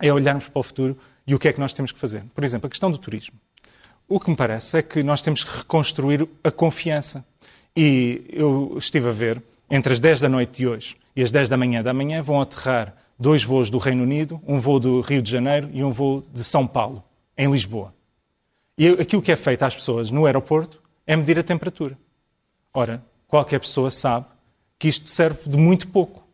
[0.00, 2.24] é olharmos para o futuro e o que é que nós temos que fazer?
[2.34, 3.36] Por exemplo, a questão do turismo.
[4.08, 7.24] O que me parece é que nós temos que reconstruir a confiança.
[7.76, 11.48] E eu estive a ver, entre as 10 da noite de hoje e as 10
[11.48, 15.20] da manhã da manhã, vão aterrar dois voos do Reino Unido, um voo do Rio
[15.20, 17.02] de Janeiro e um voo de São Paulo,
[17.36, 17.92] em Lisboa.
[18.78, 21.96] E aquilo que é feito às pessoas no aeroporto é medir a temperatura.
[22.74, 24.26] Ora, qualquer pessoa sabe
[24.78, 26.26] que isto serve de muito pouco.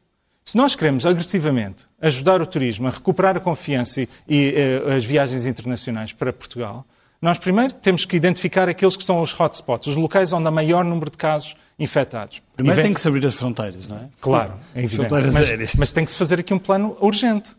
[0.45, 5.05] Se nós queremos agressivamente ajudar o turismo a recuperar a confiança e, e uh, as
[5.05, 6.85] viagens internacionais para Portugal,
[7.21, 10.85] nós primeiro temos que identificar aqueles que são os hotspots, os locais onde há maior
[10.85, 12.43] número de casos infectados.
[12.57, 12.87] Primeiro vem...
[12.87, 14.09] tem que se abrir as fronteiras, não é?
[14.21, 14.97] Claro, é evidente.
[14.97, 15.75] Fronteiras mas, aéreas.
[15.77, 17.55] mas tem que se fazer aqui um plano urgente.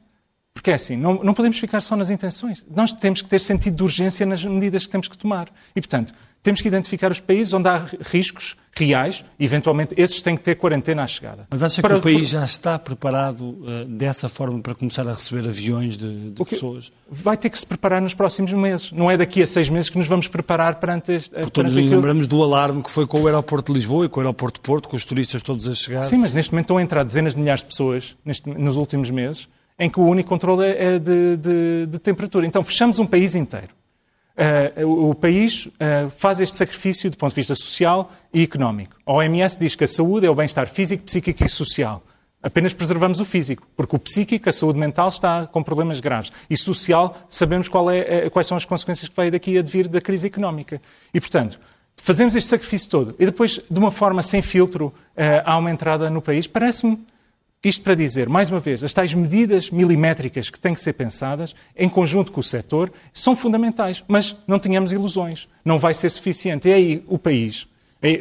[0.53, 2.63] Porque é assim, não, não podemos ficar só nas intenções.
[2.73, 5.49] Nós temos que ter sentido de urgência nas medidas que temos que tomar.
[5.75, 6.13] E, portanto,
[6.43, 11.03] temos que identificar os países onde há riscos reais eventualmente, esses têm que ter quarentena
[11.03, 11.47] à chegada.
[11.49, 11.93] Mas acha para...
[11.93, 16.31] que o país já está preparado uh, dessa forma para começar a receber aviões de,
[16.31, 16.91] de pessoas?
[17.09, 18.91] Vai ter que se preparar nos próximos meses.
[18.91, 21.29] Não é daqui a seis meses que nos vamos preparar perante este.
[21.29, 24.19] Porque todos nos lembramos do alarme que foi com o aeroporto de Lisboa e com
[24.19, 26.03] o aeroporto de Porto, com os turistas todos a chegar.
[26.03, 29.09] Sim, mas neste momento estão a entrar dezenas de milhares de pessoas neste, nos últimos
[29.09, 32.45] meses em que o único controle é, é de, de, de temperatura.
[32.45, 33.69] Então, fechamos um país inteiro
[34.33, 38.95] Uh, o país uh, faz este sacrifício do ponto de vista social e económico.
[39.05, 42.01] A OMS diz que a saúde é o bem-estar físico, psíquico e social.
[42.41, 46.31] Apenas preservamos o físico, porque o psíquico, a saúde mental, está com problemas graves.
[46.49, 50.27] E social, sabemos é, quais são as consequências que vai daqui a vir da crise
[50.27, 50.81] económica.
[51.13, 51.59] E, portanto,
[52.01, 54.93] fazemos este sacrifício todo e depois, de uma forma sem filtro,
[55.45, 56.47] há uma entrada no país.
[56.47, 56.99] Parece-me
[57.63, 61.55] isto para dizer, mais uma vez, as tais medidas milimétricas que têm que ser pensadas,
[61.77, 65.47] em conjunto com o setor, são fundamentais, mas não tenhamos ilusões.
[65.63, 66.67] Não vai ser suficiente.
[66.67, 67.65] E aí o país,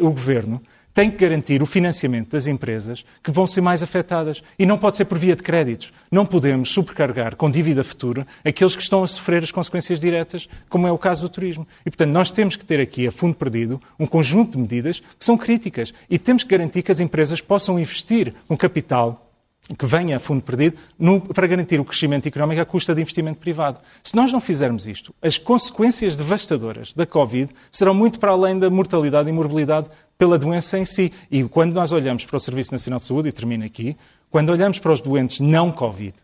[0.00, 0.62] o governo,
[0.94, 4.42] tem que garantir o financiamento das empresas que vão ser mais afetadas.
[4.58, 5.92] E não pode ser por via de créditos.
[6.10, 10.86] Não podemos sobrecarregar com dívida futura aqueles que estão a sofrer as consequências diretas, como
[10.86, 11.66] é o caso do turismo.
[11.80, 15.24] E, portanto, nós temos que ter aqui, a fundo perdido, um conjunto de medidas que
[15.24, 15.92] são críticas.
[16.08, 19.30] E temos que garantir que as empresas possam investir um capital
[19.78, 23.38] que venha a fundo perdido no, para garantir o crescimento económico à custa de investimento
[23.38, 23.80] privado.
[24.02, 28.68] Se nós não fizermos isto, as consequências devastadoras da Covid serão muito para além da
[28.68, 31.12] mortalidade e morbilidade pela doença em si.
[31.30, 33.96] E quando nós olhamos para o Serviço Nacional de Saúde, e termino aqui,
[34.30, 36.14] quando olhamos para os doentes não Covid,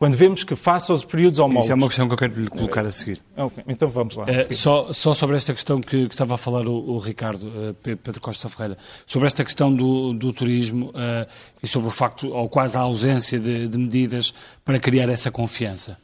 [0.00, 1.66] quando vemos que face aos períodos homólogos...
[1.66, 3.20] Isso é uma questão que eu quero lhe colocar a seguir.
[3.36, 4.24] Okay, então vamos lá.
[4.28, 7.74] É, só, só, sobre esta questão que, que estava a falar o, o Ricardo, uh,
[7.74, 11.28] Pedro Costa Ferreira, sobre esta questão do, do turismo uh,
[11.62, 14.32] e sobre o facto, ou quase a ausência de, de medidas
[14.64, 15.98] para criar essa confiança.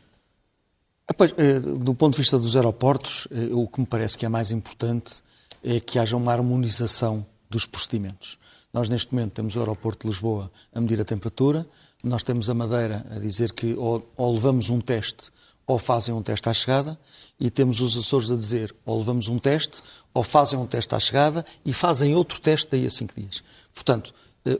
[1.08, 4.50] Ah, pois, do ponto de vista dos aeroportos, o que me parece que é mais
[4.50, 5.22] importante
[5.64, 8.36] é que haja uma harmonização dos procedimentos.
[8.74, 11.66] Nós, neste momento, temos o aeroporto de Lisboa a medir a temperatura,
[12.04, 15.30] nós temos a Madeira a dizer que ou, ou, levamos um teste
[15.66, 16.98] ou fazem um teste à chegada,
[17.40, 19.82] e temos os Açores a dizer ou levamos um teste
[20.14, 23.42] ou fazem um teste à chegada e fazem outro teste daí a cinco dias.
[23.74, 24.14] Portanto,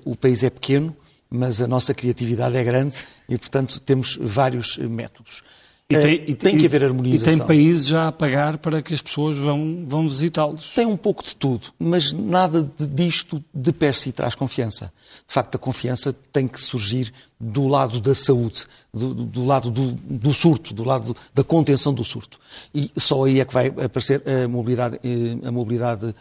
[0.05, 0.95] o país é pequeno,
[1.31, 5.43] mas a nossa criatividade é grande e, portanto, temos vários métodos.
[5.89, 7.33] E tem, e, tem que haver harmonização.
[7.33, 10.75] E tem países já a pagar para que as pessoas vão, vão visitá-los.
[10.75, 14.93] Tem um pouco de tudo, mas nada disto de per si traz confiança.
[15.27, 19.93] De facto, a confiança tem que surgir do lado da saúde, do, do lado do,
[19.93, 22.41] do, surto, do lado da contenção do surto.
[22.75, 26.15] E só aí é que vai aparecer a mobilidade, eh, a mobilidade eh,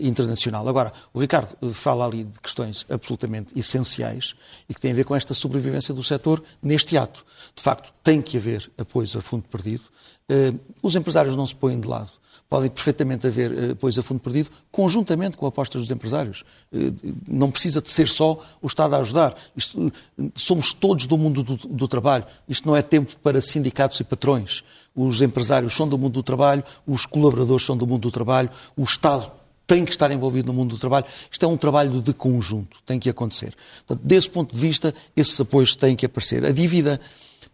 [0.00, 0.68] internacional.
[0.68, 4.34] Agora, o Ricardo eh, fala ali de questões absolutamente essenciais
[4.68, 7.24] e que têm a ver com esta sobrevivência do setor neste ato.
[7.54, 9.84] De facto, tem que haver apoios a fundo perdido.
[10.82, 12.10] Os empresários não se põem de lado
[12.48, 16.44] podem perfeitamente haver apoios a fundo perdido, conjuntamente com apostas dos empresários.
[17.26, 19.34] Não precisa de ser só o Estado a ajudar.
[19.56, 19.92] Isto,
[20.34, 22.24] somos todos do mundo do, do, trabalho.
[22.48, 24.62] Isto não é tempo para sindicatos e patrões.
[24.94, 28.84] Os empresários são do mundo do trabalho, os colaboradores são do mundo do trabalho, o
[28.84, 29.32] Estado
[29.66, 31.06] tem que estar envolvido no mundo do trabalho.
[31.30, 33.54] Isto é um trabalho de conjunto, tem que acontecer.
[33.86, 36.44] Portanto, desse ponto de vista, esses apoios têm que aparecer.
[36.44, 37.00] A dívida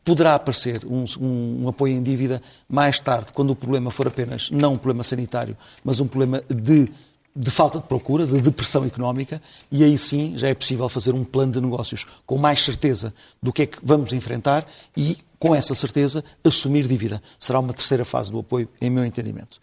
[0.04, 4.50] poderá aparecer, um, um, um, apoio em dívida, mais tarde, quando o problema for apenas
[4.50, 6.90] não um problema sanitário, mas um problema de,
[7.36, 9.40] de falta de procura, de depressão económica,
[9.70, 13.52] e aí sim já é possível fazer um plano de negócios com mais certeza do
[13.52, 17.22] que é que vamos enfrentar e, com essa certeza, assumir dívida.
[17.38, 19.60] Será uma terceira fase do apoio, em meu entendimento.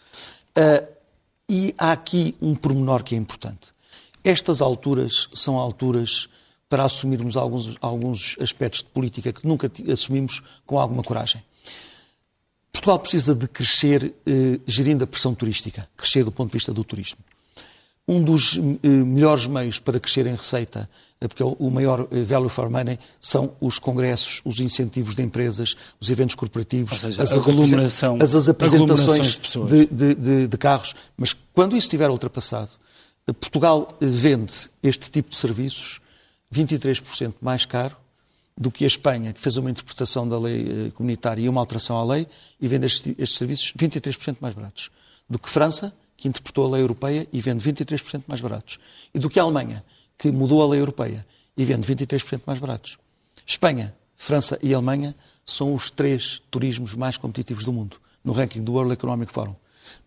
[0.58, 0.97] Uh,
[1.50, 3.74] e há aqui um pormenor que é importante.
[4.24, 6.28] Estas alturas são alturas
[6.70, 11.42] para assumirmos alguns, alguns aspectos de política que nunca assumimos com alguma coragem.
[12.72, 16.84] Portugal precisa de crescer eh, gerindo a pressão turística, crescer do ponto de vista do
[16.84, 17.20] turismo.
[18.08, 20.90] Um dos eh, melhores meios para crescer em receita,
[21.22, 26.10] porque o maior eh, value for money, são os congressos, os incentivos de empresas, os
[26.10, 30.94] eventos corporativos, seja, as, aglomeração, as, as apresentações de, de, de, de, carros.
[31.18, 32.70] Mas quando isso estiver ultrapassado,
[33.40, 36.00] Portugal vende este tipo de serviços
[36.54, 37.98] 23% mais caro
[38.56, 42.04] do que a Espanha, que fez uma interpretação da lei comunitária e uma alteração à
[42.04, 42.28] lei,
[42.60, 44.90] e vende estes, estes serviços 23% mais baratos.
[45.30, 48.80] Do que França, que interpretou a lei europeia e vende 23% mais baratos.
[49.14, 49.84] E do que a Alemanha,
[50.18, 52.98] que mudou a lei europeia e vende 23% mais baratos.
[53.46, 55.16] Espanha, França e Alemanha
[55.46, 59.56] são os três turismos mais competitivos do mundo, no ranking do World Economic Forum.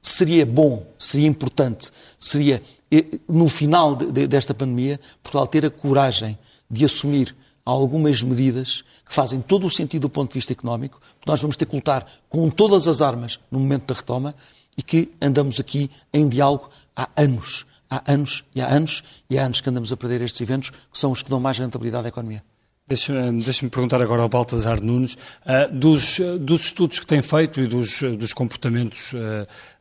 [0.02, 6.38] Seria bom, seria importante, seria, eh, no final desta pandemia, Portugal ter a coragem
[6.70, 7.34] de assumir
[7.64, 11.56] algumas medidas que fazem todo o sentido do ponto de vista económico, porque nós vamos
[11.56, 14.34] ter que lutar com todas as armas no momento da retoma,
[14.76, 17.66] e que andamos aqui em diálogo há anos.
[17.90, 20.98] Há anos e há anos e há anos que andamos a perder estes eventos, que
[20.98, 22.42] são os que dão mais rentabilidade à economia.
[22.90, 27.68] Deixa-me deixa perguntar agora ao Baltasar Nunes, uh, dos, dos, estudos que tem feito e
[27.68, 29.16] dos, dos comportamentos uh,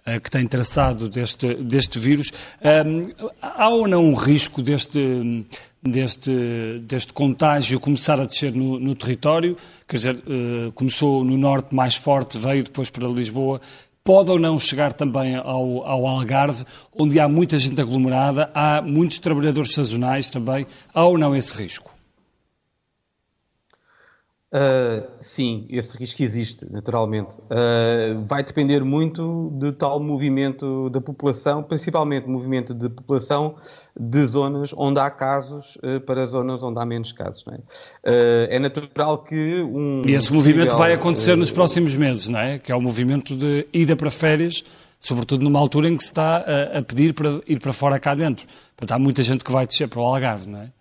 [0.05, 2.31] uh, que tem traçado deste, deste vírus,
[3.41, 5.43] há ou não um risco deste,
[5.81, 6.31] deste,
[6.83, 9.57] deste contágio começar a descer no, no território?
[9.87, 10.23] Quer dizer,
[10.75, 13.59] começou no norte mais forte, veio depois para Lisboa,
[14.03, 16.65] pode ou não chegar também ao, ao, Algarve,
[16.97, 20.65] onde há muita gente aglomerada, há muitos trabalhadores sazonais também.
[20.93, 21.98] Há ou não esse risco?
[24.51, 27.37] Uh, sim, esse risco existe, naturalmente.
[27.41, 33.55] Uh, vai depender muito de tal movimento da população, principalmente movimento de população
[33.97, 37.45] de zonas onde há casos uh, para zonas onde há menos casos.
[38.03, 38.55] É?
[38.55, 40.01] é natural que um.
[40.07, 42.57] E esse movimento vai acontecer nos próximos meses, não é?
[42.57, 44.63] Que é o movimento de ida para férias,
[44.99, 48.15] sobretudo numa altura em que se está a, a pedir para ir para fora cá
[48.15, 48.47] dentro.
[48.75, 50.78] Portanto, há muita gente que vai descer para o Algarve, não é?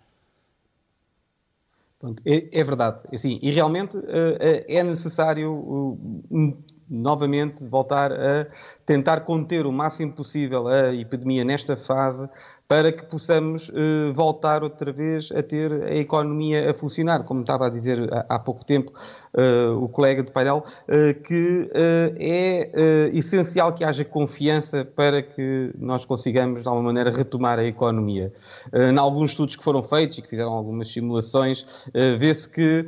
[2.25, 3.03] É, é, verdade.
[3.13, 4.37] Assim, e realmente uh,
[4.67, 8.47] é necessário uh, novamente voltar a
[8.85, 12.27] tentar conter o máximo possível a epidemia nesta fase
[12.69, 17.23] para que possamos uh, voltar outra vez a ter a economia a funcionar.
[17.23, 18.93] Como estava a dizer há, há pouco tempo
[19.33, 26.05] uh, o colega de painel, uh, que é essencial que haja confiança para que nós
[26.05, 28.31] consigamos, de alguma maneira, retomar a economia.
[28.71, 31.87] em alguns estudos que foram feitos e que fizeram algumas simulações,
[32.19, 32.85] vê-se que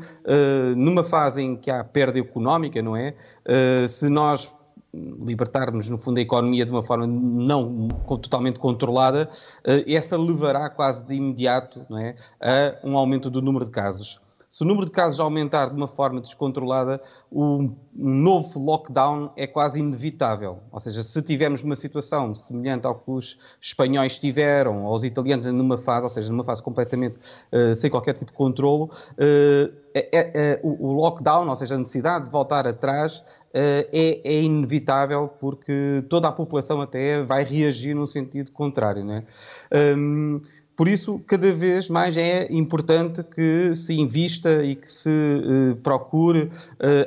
[0.75, 3.15] numa fase em que há perda económica, não é?
[3.87, 4.51] se nós
[4.93, 9.29] libertarmos, no fundo, a economia de uma forma não totalmente controlada,
[9.63, 14.19] eh, essa levará quase de imediato não é, a um aumento do número de casos.
[14.51, 19.79] Se o número de casos aumentar de uma forma descontrolada, um novo lockdown é quase
[19.79, 20.59] inevitável.
[20.69, 25.45] Ou seja, se tivermos uma situação semelhante ao que os espanhóis tiveram, ou os italianos
[25.45, 30.09] numa fase, ou seja, numa fase completamente uh, sem qualquer tipo de controlo, uh, é,
[30.13, 35.29] é, o, o, lockdown, ou seja, a necessidade de voltar atrás, uh, é, é, inevitável
[35.39, 39.05] porque toda a população até vai reagir num sentido contrário.
[39.05, 39.23] Não é?
[39.95, 40.41] Um,
[40.81, 46.45] Por isso, cada vez mais é importante que se invista e que se uh, procure
[46.45, 46.49] uh,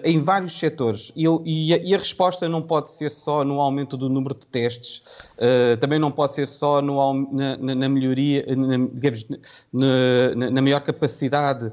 [0.04, 1.10] em vários setores.
[1.16, 4.32] E, eu, e, a, e, a, resposta não pode ser só no aumento do número
[4.32, 5.02] de testes,
[5.38, 9.26] uh, também não pode ser só no, na, na, melhoria, na, digamos,
[9.72, 11.72] na, na maior capacidade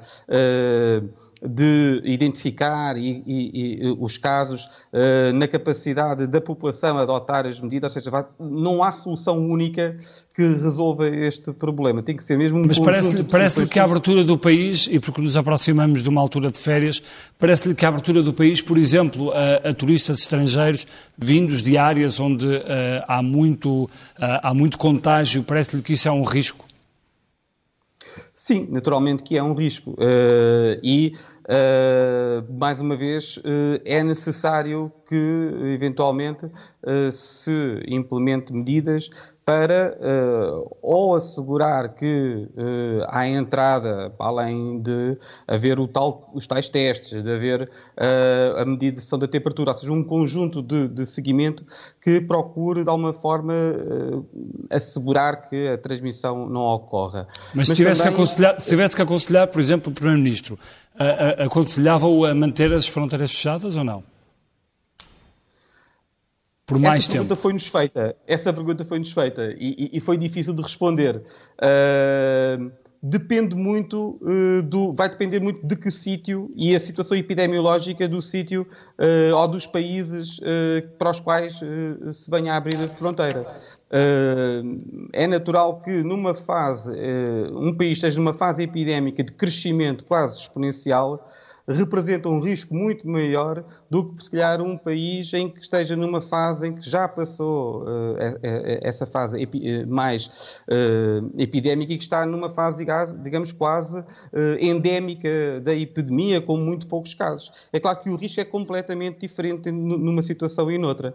[1.43, 7.95] de identificar e, e, e os casos uh, na capacidade da população adotar as medidas,
[7.95, 9.97] ou seja, não há solução única
[10.35, 12.03] que resolva este problema.
[12.03, 15.21] Tem que ser mesmo um Mas parece-lhe parece que a abertura do país, e porque
[15.21, 17.01] nos aproximamos de uma altura de férias,
[17.39, 20.85] parece-lhe que a abertura do país, por exemplo, a, a turistas estrangeiros
[21.17, 22.61] vindos de áreas onde uh,
[23.07, 23.89] há, muito, uh,
[24.43, 26.70] há muito contágio, parece-lhe que isso é um risco?
[28.43, 29.91] Sim, naturalmente que é um risco.
[29.91, 31.13] Uh, e,
[31.45, 35.15] uh, mais uma vez, uh, é necessário que,
[35.75, 36.49] eventualmente,
[37.11, 37.51] se
[37.87, 39.11] implemente medidas
[39.51, 47.21] para uh, ou assegurar que uh, há entrada, além de haver tal, os tais testes,
[47.21, 51.65] de haver uh, a medição da temperatura, ou seja, um conjunto de, de seguimento
[52.01, 53.53] que procure, de alguma forma,
[54.69, 57.27] assegurar que a transmissão não ocorra.
[57.53, 58.13] Mas, Mas se, tivesse também...
[58.13, 60.57] que aconselhar, se tivesse que aconselhar, por exemplo, o Primeiro-Ministro,
[61.43, 64.01] aconselhava-o a manter as fronteiras fechadas ou não?
[66.71, 68.15] Por mais Essa pergunta foi-nos feita.
[68.25, 71.17] Essa pergunta foi-nos feita e, e, foi difícil de responder.
[71.17, 72.71] Uh,
[73.03, 74.93] depende muito uh, do.
[74.93, 78.65] Vai depender muito de que sítio e a situação epidemiológica do sítio
[78.97, 80.39] uh, ou dos países
[80.97, 81.59] para os quais
[82.13, 83.45] se venha a abrir a fronteira.
[85.11, 86.89] é natural que numa fase,
[87.51, 91.29] um país esteja numa fase epidémica de crescimento quase exponencial,
[91.67, 96.21] representa um risco muito maior do que, se calhar, um país em que esteja numa
[96.21, 98.15] fase em que já passou uh,
[98.81, 102.85] essa fase epi mais uh, epidémica e que está numa fase,
[103.21, 104.05] digamos, quase uh,
[104.61, 107.51] endémica da epidemia, com muito poucos casos.
[107.73, 111.13] É claro que o risco é completamente diferente numa situação e noutra.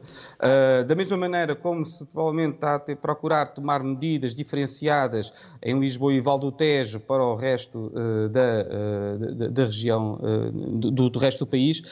[0.87, 6.13] da mesma maneira como se provavelmente está a ter, procurar tomar medidas diferenciadas em Lisboa
[6.13, 7.91] e Val do Tejo para o resto
[8.31, 10.19] da, da, da, região
[10.53, 11.83] do, do, resto do país,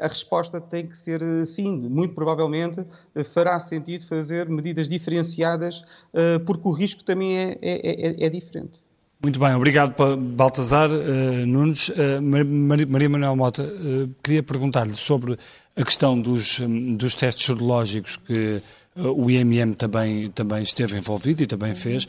[0.00, 2.84] a resposta tem que ser eh, sim, muito provavelmente
[3.14, 5.82] eh, fará sentido fazer medidas diferenciadas,
[6.46, 8.84] porque o risco também é, é, é, é diferente.
[9.24, 11.88] Muito bem, obrigado Baltazar uh, Nunes.
[11.88, 15.38] Uh, Maria Manuel Mota, uh, queria perguntar-lhe sobre
[15.74, 18.62] a questão dos, um, dos testes sorológicos que
[18.96, 22.04] o IMM também, também esteve envolvido e também fez.
[22.04, 22.08] Uh,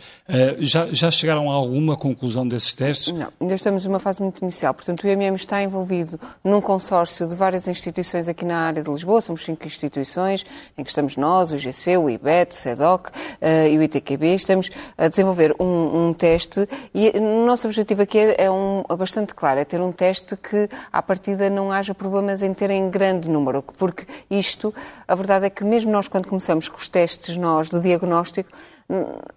[0.60, 3.12] já, já chegaram a alguma conclusão desses testes?
[3.12, 4.74] Não, ainda estamos numa fase muito inicial.
[4.74, 9.20] Portanto, o IMM está envolvido num consórcio de várias instituições aqui na área de Lisboa.
[9.20, 10.46] Somos cinco instituições
[10.78, 14.36] em que estamos nós, o GC, o IBET, o SEDOC uh, e o ITQB.
[14.36, 18.96] Estamos a desenvolver um, um teste e o nosso objetivo aqui é, é, um, é
[18.96, 23.28] bastante claro, é ter um teste que, à partida, não haja problemas em terem grande
[23.28, 24.74] número, porque isto,
[25.08, 28.50] a verdade é que mesmo nós, quando começamos os testes nós de diagnóstico,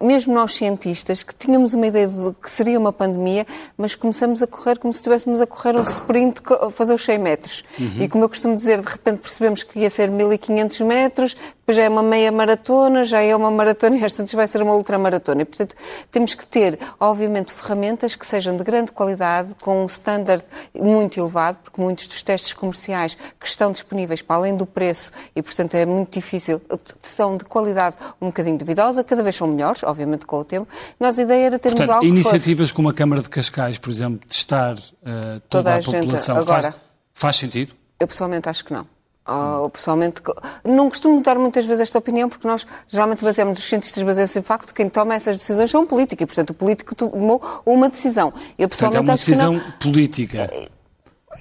[0.00, 3.46] mesmo nós cientistas, que tínhamos uma ideia de que seria uma pandemia,
[3.76, 7.18] mas começamos a correr como se estivéssemos a correr um sprint, a fazer os 100
[7.18, 7.64] metros.
[7.78, 8.02] Uhum.
[8.02, 11.34] E como eu costumo dizer, de repente percebemos que ia ser 1500 metros,
[11.68, 14.74] depois já é uma meia maratona, já é uma maratona e às vai ser uma
[14.74, 15.42] ultramaratona.
[15.42, 15.76] E, portanto,
[16.10, 20.44] temos que ter, obviamente, ferramentas que sejam de grande qualidade, com um standard
[20.74, 25.42] muito elevado, porque muitos dos testes comerciais que estão disponíveis, para além do preço, e,
[25.42, 26.60] portanto, é muito difícil,
[27.02, 30.68] são de qualidade um bocadinho duvidosa, cada vez são melhores, obviamente, com o tempo.
[30.98, 32.74] Nós a ideia era termos Portanto, algo iniciativas fosse...
[32.74, 36.62] como a Câmara de Cascais, por exemplo, testar uh, toda, toda, a, a população, agora,
[36.62, 36.74] faz,
[37.14, 37.74] faz sentido?
[37.98, 38.86] Eu pessoalmente acho que não.
[39.28, 40.22] Uh, pessoalmente,
[40.64, 44.42] não costumo dar muitas vezes esta opinião, porque nós geralmente baseamos, os cientistas baseiam-se em
[44.42, 48.32] facto, quem toma essas decisões são políticos, e portanto o político tomou uma decisão.
[48.58, 50.50] Eu pessoalmente portanto, é uma decisão política.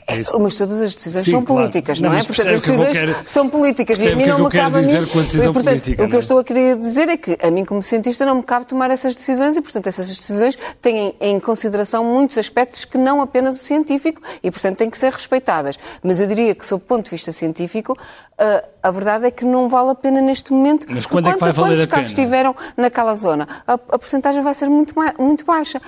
[0.10, 1.64] É Mas todas as decisões Sim, são claro.
[1.64, 2.24] políticas, não, não é?
[2.24, 3.16] Portanto, as decisões quero...
[3.26, 4.88] são políticas e a mim não me cabe a mim.
[4.88, 6.20] Decisão portanto, política, o que eu é?
[6.20, 9.14] estou a querer dizer é que a mim, como cientista, não me cabe tomar essas
[9.14, 14.22] decisões e, portanto, essas decisões têm em consideração muitos aspectos que não apenas o científico
[14.42, 15.78] e, portanto, têm que ser respeitadas.
[16.02, 17.94] Mas eu diria que, sob o ponto de vista científico,
[18.38, 20.88] a, a verdade é que não vale a pena neste momento.
[20.90, 23.46] Mas quando é que vai valer quantos a casos estiveram naquela zona?
[23.68, 25.82] A, a porcentagem vai ser muito, muito baixa.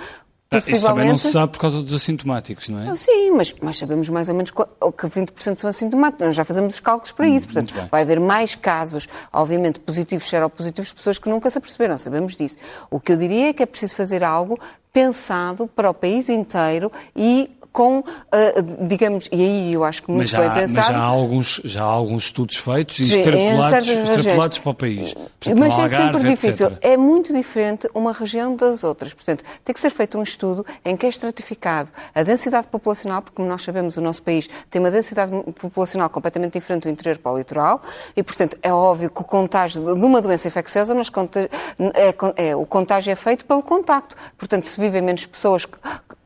[0.49, 0.77] Possivelmente...
[0.77, 2.89] Isso também não se sabe por causa dos assintomáticos, não é?
[2.89, 6.25] Ah, sim, mas, mas sabemos mais ou menos que 20% são assintomáticos.
[6.25, 7.45] Nós já fazemos os cálculos para hum, isso.
[7.45, 11.99] Portanto, vai haver mais casos, obviamente, positivos, seropositivos, de pessoas que nunca se aperceberam.
[11.99, 12.57] Sabemos disso.
[12.89, 14.59] O que eu diria é que é preciso fazer algo
[14.91, 18.03] pensado para o país inteiro e com, uh,
[18.87, 20.73] digamos, e aí eu acho que muito mas bem pensado.
[20.75, 25.15] Mas já há alguns, já há alguns estudos feitos e extrapolados, extrapolados para o país.
[25.45, 26.67] Exemplo, mas é sempre difícil.
[26.67, 26.77] Etc.
[26.81, 29.13] É muito diferente uma região das outras.
[29.13, 33.35] Portanto, tem que ser feito um estudo em que é estratificado a densidade populacional, porque
[33.35, 37.31] como nós sabemos, o nosso país tem uma densidade populacional completamente diferente do interior para
[37.31, 37.81] o litoral
[38.15, 40.93] e, portanto, é óbvio que o contágio de uma doença infecciosa,
[41.93, 44.15] é, é, o contágio é feito pelo contacto.
[44.37, 45.65] Portanto, se vivem menos pessoas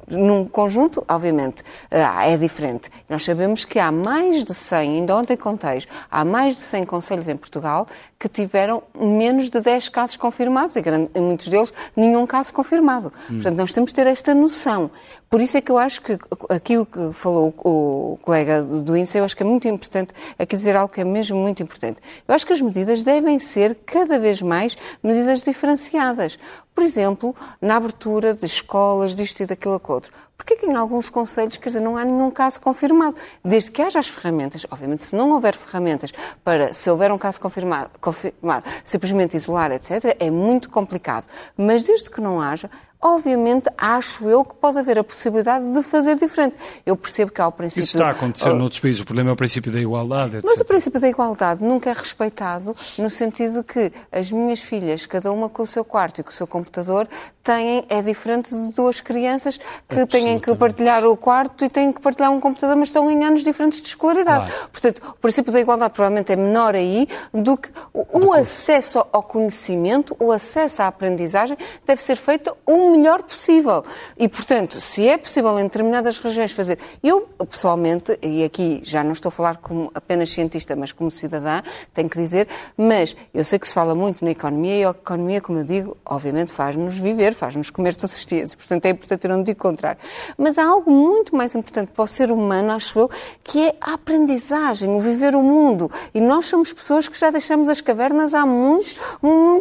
[0.10, 2.90] num conjunto, obviamente, ah, é diferente.
[3.10, 7.28] Nós sabemos que há mais de 100, ainda ontem contei, há mais de 100 conselhos
[7.28, 7.88] em Portugal
[8.24, 10.80] que tiveram menos de 10 casos confirmados, e
[11.14, 13.12] em muitos deles nenhum caso confirmado.
[13.30, 13.34] Hum.
[13.34, 14.90] Portanto, nós temos de ter esta noção.
[15.30, 16.18] Por isso é que eu acho que
[16.48, 20.74] aquilo que falou o colega do INSE, eu acho que é muito importante aqui dizer
[20.74, 22.00] algo que é mesmo muito importante.
[22.26, 26.40] Eu acho que as medidas devem ser cada vez mais medidas diferenciadas.
[26.74, 30.14] Por exemplo, na abertura de escolas, disto e daquilo a outro.
[30.38, 33.16] Porque que em alguns conselhos, quer dizer, não há nenhum caso confirmado?
[33.44, 36.12] Desde que haja as ferramentas, obviamente, se não houver ferramentas
[36.44, 41.28] para, se houver um caso confirmado, confirmado simplesmente isolar, etc., é muito complicado.
[41.56, 42.70] Mas desde que não haja,
[43.04, 46.56] obviamente, acho eu que pode haver a possibilidade de fazer diferente.
[46.86, 47.84] Eu percebo que há o princípio...
[47.84, 49.02] Isso está a acontecer oh, noutros países.
[49.02, 50.50] O problema é o princípio da igualdade, etc.
[50.50, 55.06] Mas o princípio da igualdade nunca é respeitado no sentido de que as minhas filhas,
[55.06, 57.08] cada uma com o seu quarto e com o seu computador,
[57.44, 62.00] têm, é diferente de duas crianças que têm que partilhar o quarto e têm que
[62.00, 64.48] partilhar um computador, mas estão em anos diferentes de escolaridade.
[64.48, 64.70] Claro.
[64.72, 69.22] Portanto, o princípio da igualdade provavelmente é menor aí do que o, o acesso ao
[69.22, 73.84] conhecimento, o acesso à aprendizagem deve ser feito um melhor possível.
[74.18, 76.78] E, portanto, se é possível em determinadas regiões fazer.
[77.02, 81.62] Eu, pessoalmente, e aqui já não estou a falar como apenas cientista, mas como cidadã,
[81.94, 85.42] tenho que dizer, mas eu sei que se fala muito na economia e a economia,
[85.42, 88.56] como eu digo, obviamente faz-nos viver, faz-nos comer todos os dias.
[88.56, 90.00] Portanto, é importante eu não digo o contrário.
[90.38, 93.10] Mas há algo muito mais importante para o ser humano, acho eu,
[93.44, 95.90] que é a aprendizagem, o viver o mundo.
[96.14, 98.94] E nós somos pessoas que já deixamos as cavernas há muito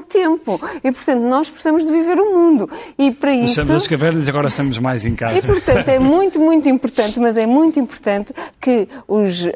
[0.08, 0.60] tempo.
[0.82, 2.68] E, portanto, nós precisamos de viver o mundo.
[2.98, 5.38] E para isso Deixamos as cavernas e agora estamos mais em casa.
[5.38, 9.50] E, portanto, é muito, muito importante, mas é muito importante que os, uh,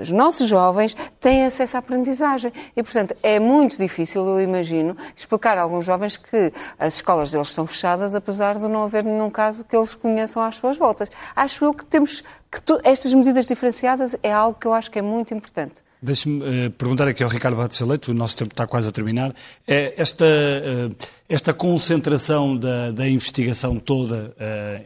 [0.00, 2.50] os nossos jovens tenham acesso à aprendizagem.
[2.74, 7.50] E, portanto, é muito difícil, eu imagino, explicar a alguns jovens que as escolas deles
[7.50, 11.10] são fechadas, apesar de não haver nenhum caso que eles conheçam às suas voltas.
[11.36, 15.02] Acho eu que temos que estas medidas diferenciadas é algo que eu acho que é
[15.02, 15.84] muito importante.
[16.04, 19.34] Deixe-me uh, perguntar aqui ao Ricardo Bates Leite, o nosso tempo está quase a terminar.
[19.66, 20.94] É, esta, uh,
[21.26, 24.36] esta concentração da, da investigação toda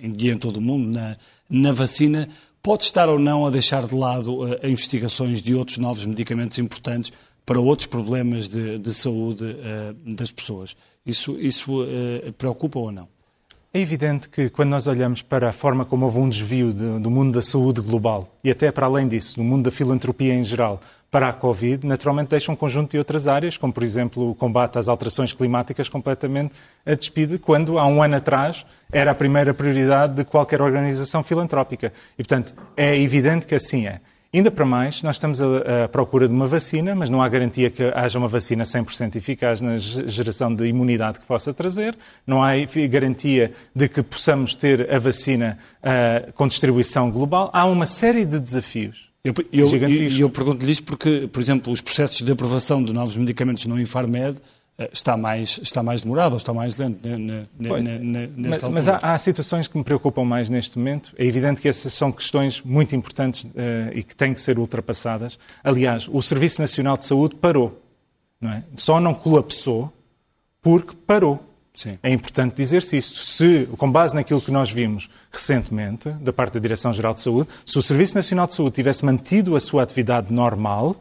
[0.01, 1.16] em, em todo o mundo na,
[1.51, 2.29] na, vacina
[2.62, 7.12] pode estar ou não a deixar de lado investigações de outros novos medicamentos importantes
[7.45, 9.57] para outros problemas de, de saúde
[10.05, 10.77] das pessoas.
[11.05, 11.85] Isso, isso
[12.37, 13.09] preocupa ou não?
[13.73, 17.11] É evidente que quando nós olhamos para a forma como houve um desvio de, do
[17.11, 20.81] mundo da saúde global e até para além disso, do mundo da filantropia em geral,
[21.11, 24.79] para a Covid, naturalmente deixa um conjunto de outras áreas, como por exemplo o combate
[24.79, 26.53] às alterações climáticas, completamente
[26.85, 31.93] a despide, quando há um ano atrás era a primeira prioridade de qualquer organização filantrópica.
[32.19, 34.01] E, portanto, é evidente que assim é.
[34.33, 37.83] Ainda para mais, nós estamos à procura de uma vacina, mas não há garantia que
[37.95, 41.97] haja uma vacina 100% eficaz na geração de imunidade que possa trazer,
[42.27, 42.53] não há
[42.91, 47.49] garantia de que possamos ter a vacina uh, com distribuição global.
[47.55, 51.81] Há uma série de desafios eu, eu, eu, eu pergunto-lhe isto porque, por exemplo, os
[51.81, 54.41] processos de aprovação de novos medicamentos no Infarmed
[54.79, 57.47] eh, está mais, está mais demorado ou está mais lento na, na,
[58.01, 58.71] nesta mas, altura.
[58.71, 61.12] Mas há, há, situações que me preocupam mais neste momento.
[61.19, 63.51] É evidente que essas são questões muito importantes uh,
[63.93, 65.37] e que têm que ser ultrapassadas.
[65.64, 67.83] Aliás, o Serviço Nacional de Saúde parou.
[68.41, 68.62] Não é?
[68.77, 69.93] Só não colapsou
[70.62, 71.45] porque parou.
[71.73, 71.99] Sim.
[72.03, 73.19] É importante dizer-se isto.
[73.19, 77.79] Se, com base naquilo que nós vimos recentemente, da parte da Direção-Geral de Saúde, se
[77.79, 80.97] o Serviço Nacional de Saúde tivesse mantido a sua atividade normal,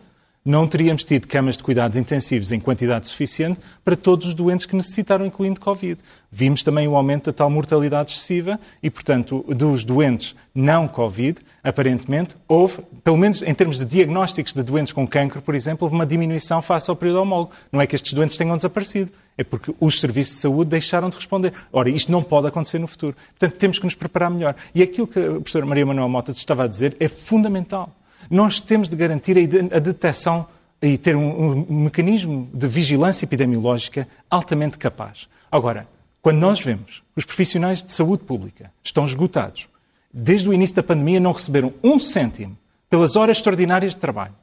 [0.47, 4.77] não teríamos tido camas de cuidados intensivos em quantidade suficiente para todos os doentes que
[4.77, 6.01] necessitaram, incluindo Covid.
[6.31, 12.33] Vimos também o aumento da tal mortalidade excessiva e, portanto, dos doentes não Covid, aparentemente,
[12.47, 16.05] houve, pelo menos em termos de diagnósticos de doentes com cancro, por exemplo, houve uma
[16.05, 17.51] diminuição face ao período homólogo.
[17.69, 21.17] Não é que estes doentes tenham desaparecido, é porque os serviços de saúde deixaram de
[21.17, 21.51] responder.
[21.73, 23.17] Ora, isto não pode acontecer no futuro.
[23.37, 24.55] Portanto, temos que nos preparar melhor.
[24.73, 27.93] E aquilo que a professora Maria Manuel Mota estava a dizer é fundamental.
[28.29, 29.37] Nós temos de garantir
[29.71, 30.47] a detecção
[30.81, 35.27] e ter um, um mecanismo de vigilância epidemiológica altamente capaz.
[35.51, 35.87] Agora,
[36.21, 39.67] quando nós vemos que os profissionais de saúde pública estão esgotados,
[40.13, 42.57] desde o início da pandemia não receberam um cêntimo
[42.89, 44.33] pelas horas extraordinárias de trabalho,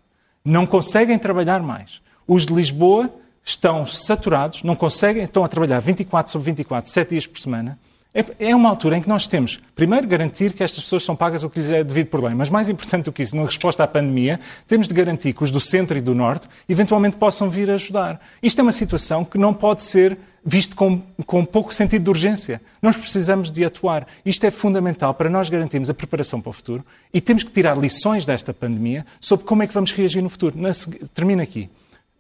[0.45, 2.01] não conseguem trabalhar mais.
[2.27, 3.13] Os de Lisboa
[3.45, 7.79] estão saturados, não conseguem, estão a trabalhar 24 sobre 24, 7 dias por semana,
[8.15, 11.43] É, é uma altura em que nós temos, primeiro, garantir que estas pessoas são pagas
[11.43, 13.83] o que lhes é devido por bem, mas mais importante do que isso, na resposta
[13.83, 14.39] à pandemia,
[14.69, 18.21] temos de garantir que os do centro e do norte eventualmente possam vir ajudar.
[18.41, 22.63] Isto é uma situação que não pode ser visto com, com pouco sentido de urgência.
[22.81, 24.07] Nós precisamos de atuar.
[24.25, 27.77] Isto é fundamental para nós garantirmos a preparação para o futuro e temos que tirar
[27.77, 30.57] lições desta pandemia sobre como é que vamos reagir no futuro.
[30.57, 30.71] Na,
[31.13, 31.69] termino aqui.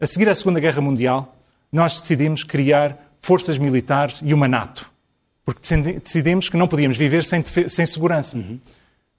[0.00, 1.36] A seguir à Segunda Guerra Mundial,
[1.70, 4.93] nós decidimos criar forças militares e uma NATO
[5.44, 8.36] porque decidimos que não podíamos viver sem, sem segurança.
[8.36, 8.58] Uhum.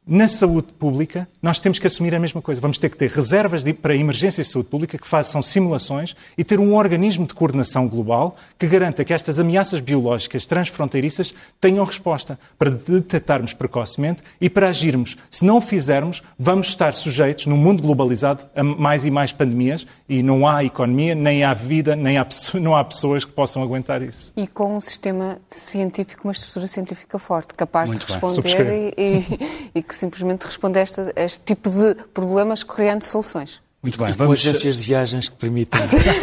[0.08, 2.62] Na saúde pública, nós temos que assumir a mesma coisa.
[2.62, 6.43] Vamos ter que ter reservas de, para emergências de saúde pública que façam simulações e
[6.43, 12.38] ter um organismo de coordenação global que garanta que estas ameaças biológicas transfronteiriças tenham resposta
[12.56, 15.18] para detectarmos precocemente e para agirmos.
[15.32, 19.88] Se não o fizermos, vamos estar sujeitos, num mundo globalizado, a mais e mais pandemias
[20.08, 22.28] e não há economia, nem há vida, nem há,
[22.62, 24.32] não há pessoas que possam aguentar isso.
[24.38, 29.70] E com um sistema científico, uma estrutura científica forte, capaz Muito de responder e, e,
[29.80, 33.62] e que que simplesmente responde a este, a este tipo de problemas criando soluções.
[33.82, 34.41] Muito bem, vamos...
[34.43, 35.80] Com agências de viagens que permitem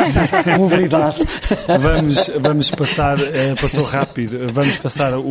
[0.59, 1.25] mobilidade.
[1.81, 3.23] Vamos, vamos passar, uh,
[3.59, 5.31] passou rápido, vamos passar o,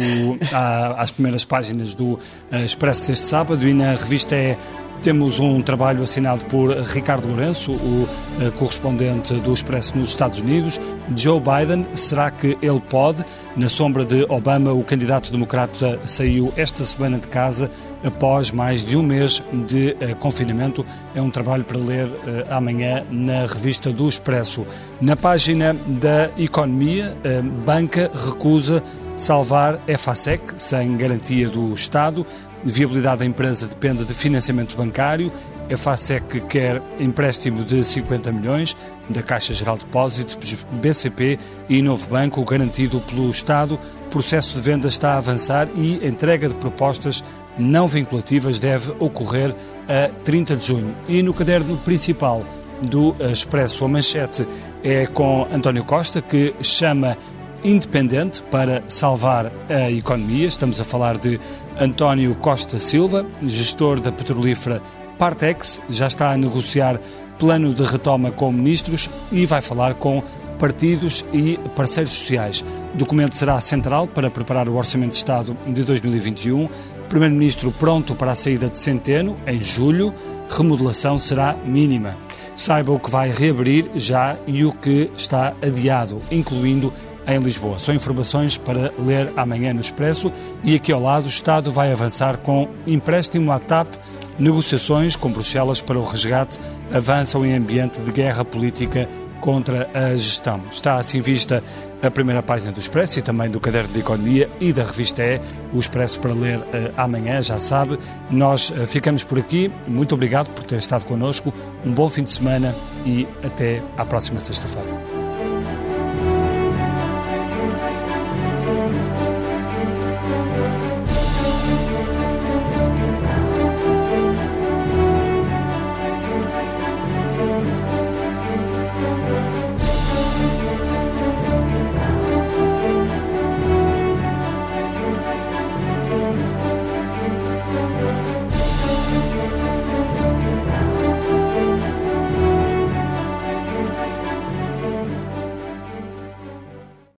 [0.51, 2.19] a, às primeiras páginas do uh,
[2.65, 4.57] Expresso deste sábado e na revista é
[5.01, 10.79] temos um trabalho assinado por Ricardo Lourenço, o uh, correspondente do Expresso nos Estados Unidos.
[11.17, 13.25] Joe Biden, será que ele pode?
[13.57, 17.69] Na sombra de Obama, o candidato democrata saiu esta semana de casa
[18.03, 20.85] após mais de um mês de uh, confinamento.
[21.15, 22.13] É um trabalho para ler uh,
[22.49, 24.65] amanhã na revista do Expresso.
[24.99, 28.83] Na página da Economia, a banca recusa
[29.15, 32.25] salvar FASEC sem garantia do Estado
[32.63, 35.31] viabilidade da empresa depende de financiamento bancário.
[35.71, 38.75] A FASEC quer empréstimo de 50 milhões
[39.09, 41.39] da Caixa Geral de Depósitos, BCP
[41.69, 43.79] e Novo Banco, garantido pelo Estado.
[44.09, 47.23] Processo de venda está a avançar e entrega de propostas
[47.57, 49.55] não vinculativas deve ocorrer
[49.87, 50.95] a 30 de junho.
[51.07, 52.45] E no caderno principal
[52.81, 54.47] do Expresso, a manchete
[54.83, 57.17] é com António Costa, que chama
[57.63, 60.47] independente para salvar a economia.
[60.47, 61.39] Estamos a falar de
[61.79, 64.81] António Costa Silva, gestor da petrolífera
[65.17, 66.99] Partex, já está a negociar
[67.37, 70.23] plano de retoma com ministros e vai falar com
[70.57, 72.63] partidos e parceiros sociais.
[72.93, 76.69] O documento será central para preparar o Orçamento de Estado de 2021.
[77.11, 80.13] Primeiro-Ministro pronto para a saída de Centeno, em julho.
[80.49, 82.15] Remodelação será mínima.
[82.55, 86.93] Saiba o que vai reabrir já e o que está adiado, incluindo
[87.27, 87.79] em Lisboa.
[87.79, 90.31] São informações para ler amanhã no Expresso
[90.63, 93.93] e aqui ao lado o Estado vai avançar com empréstimo à TAP.
[94.39, 96.59] Negociações com Bruxelas para o resgate
[96.93, 99.09] avançam em ambiente de guerra política
[99.41, 100.61] contra a gestão.
[100.71, 101.61] Está assim vista
[102.01, 105.39] a primeira página do Expresso e também do Caderno de Economia e da revista E,
[105.73, 106.63] o Expresso para ler uh,
[106.97, 107.97] amanhã, já sabe.
[108.29, 109.71] Nós uh, ficamos por aqui.
[109.87, 111.53] Muito obrigado por ter estado connosco.
[111.85, 112.75] Um bom fim de semana
[113.05, 115.20] e até à próxima sexta-feira.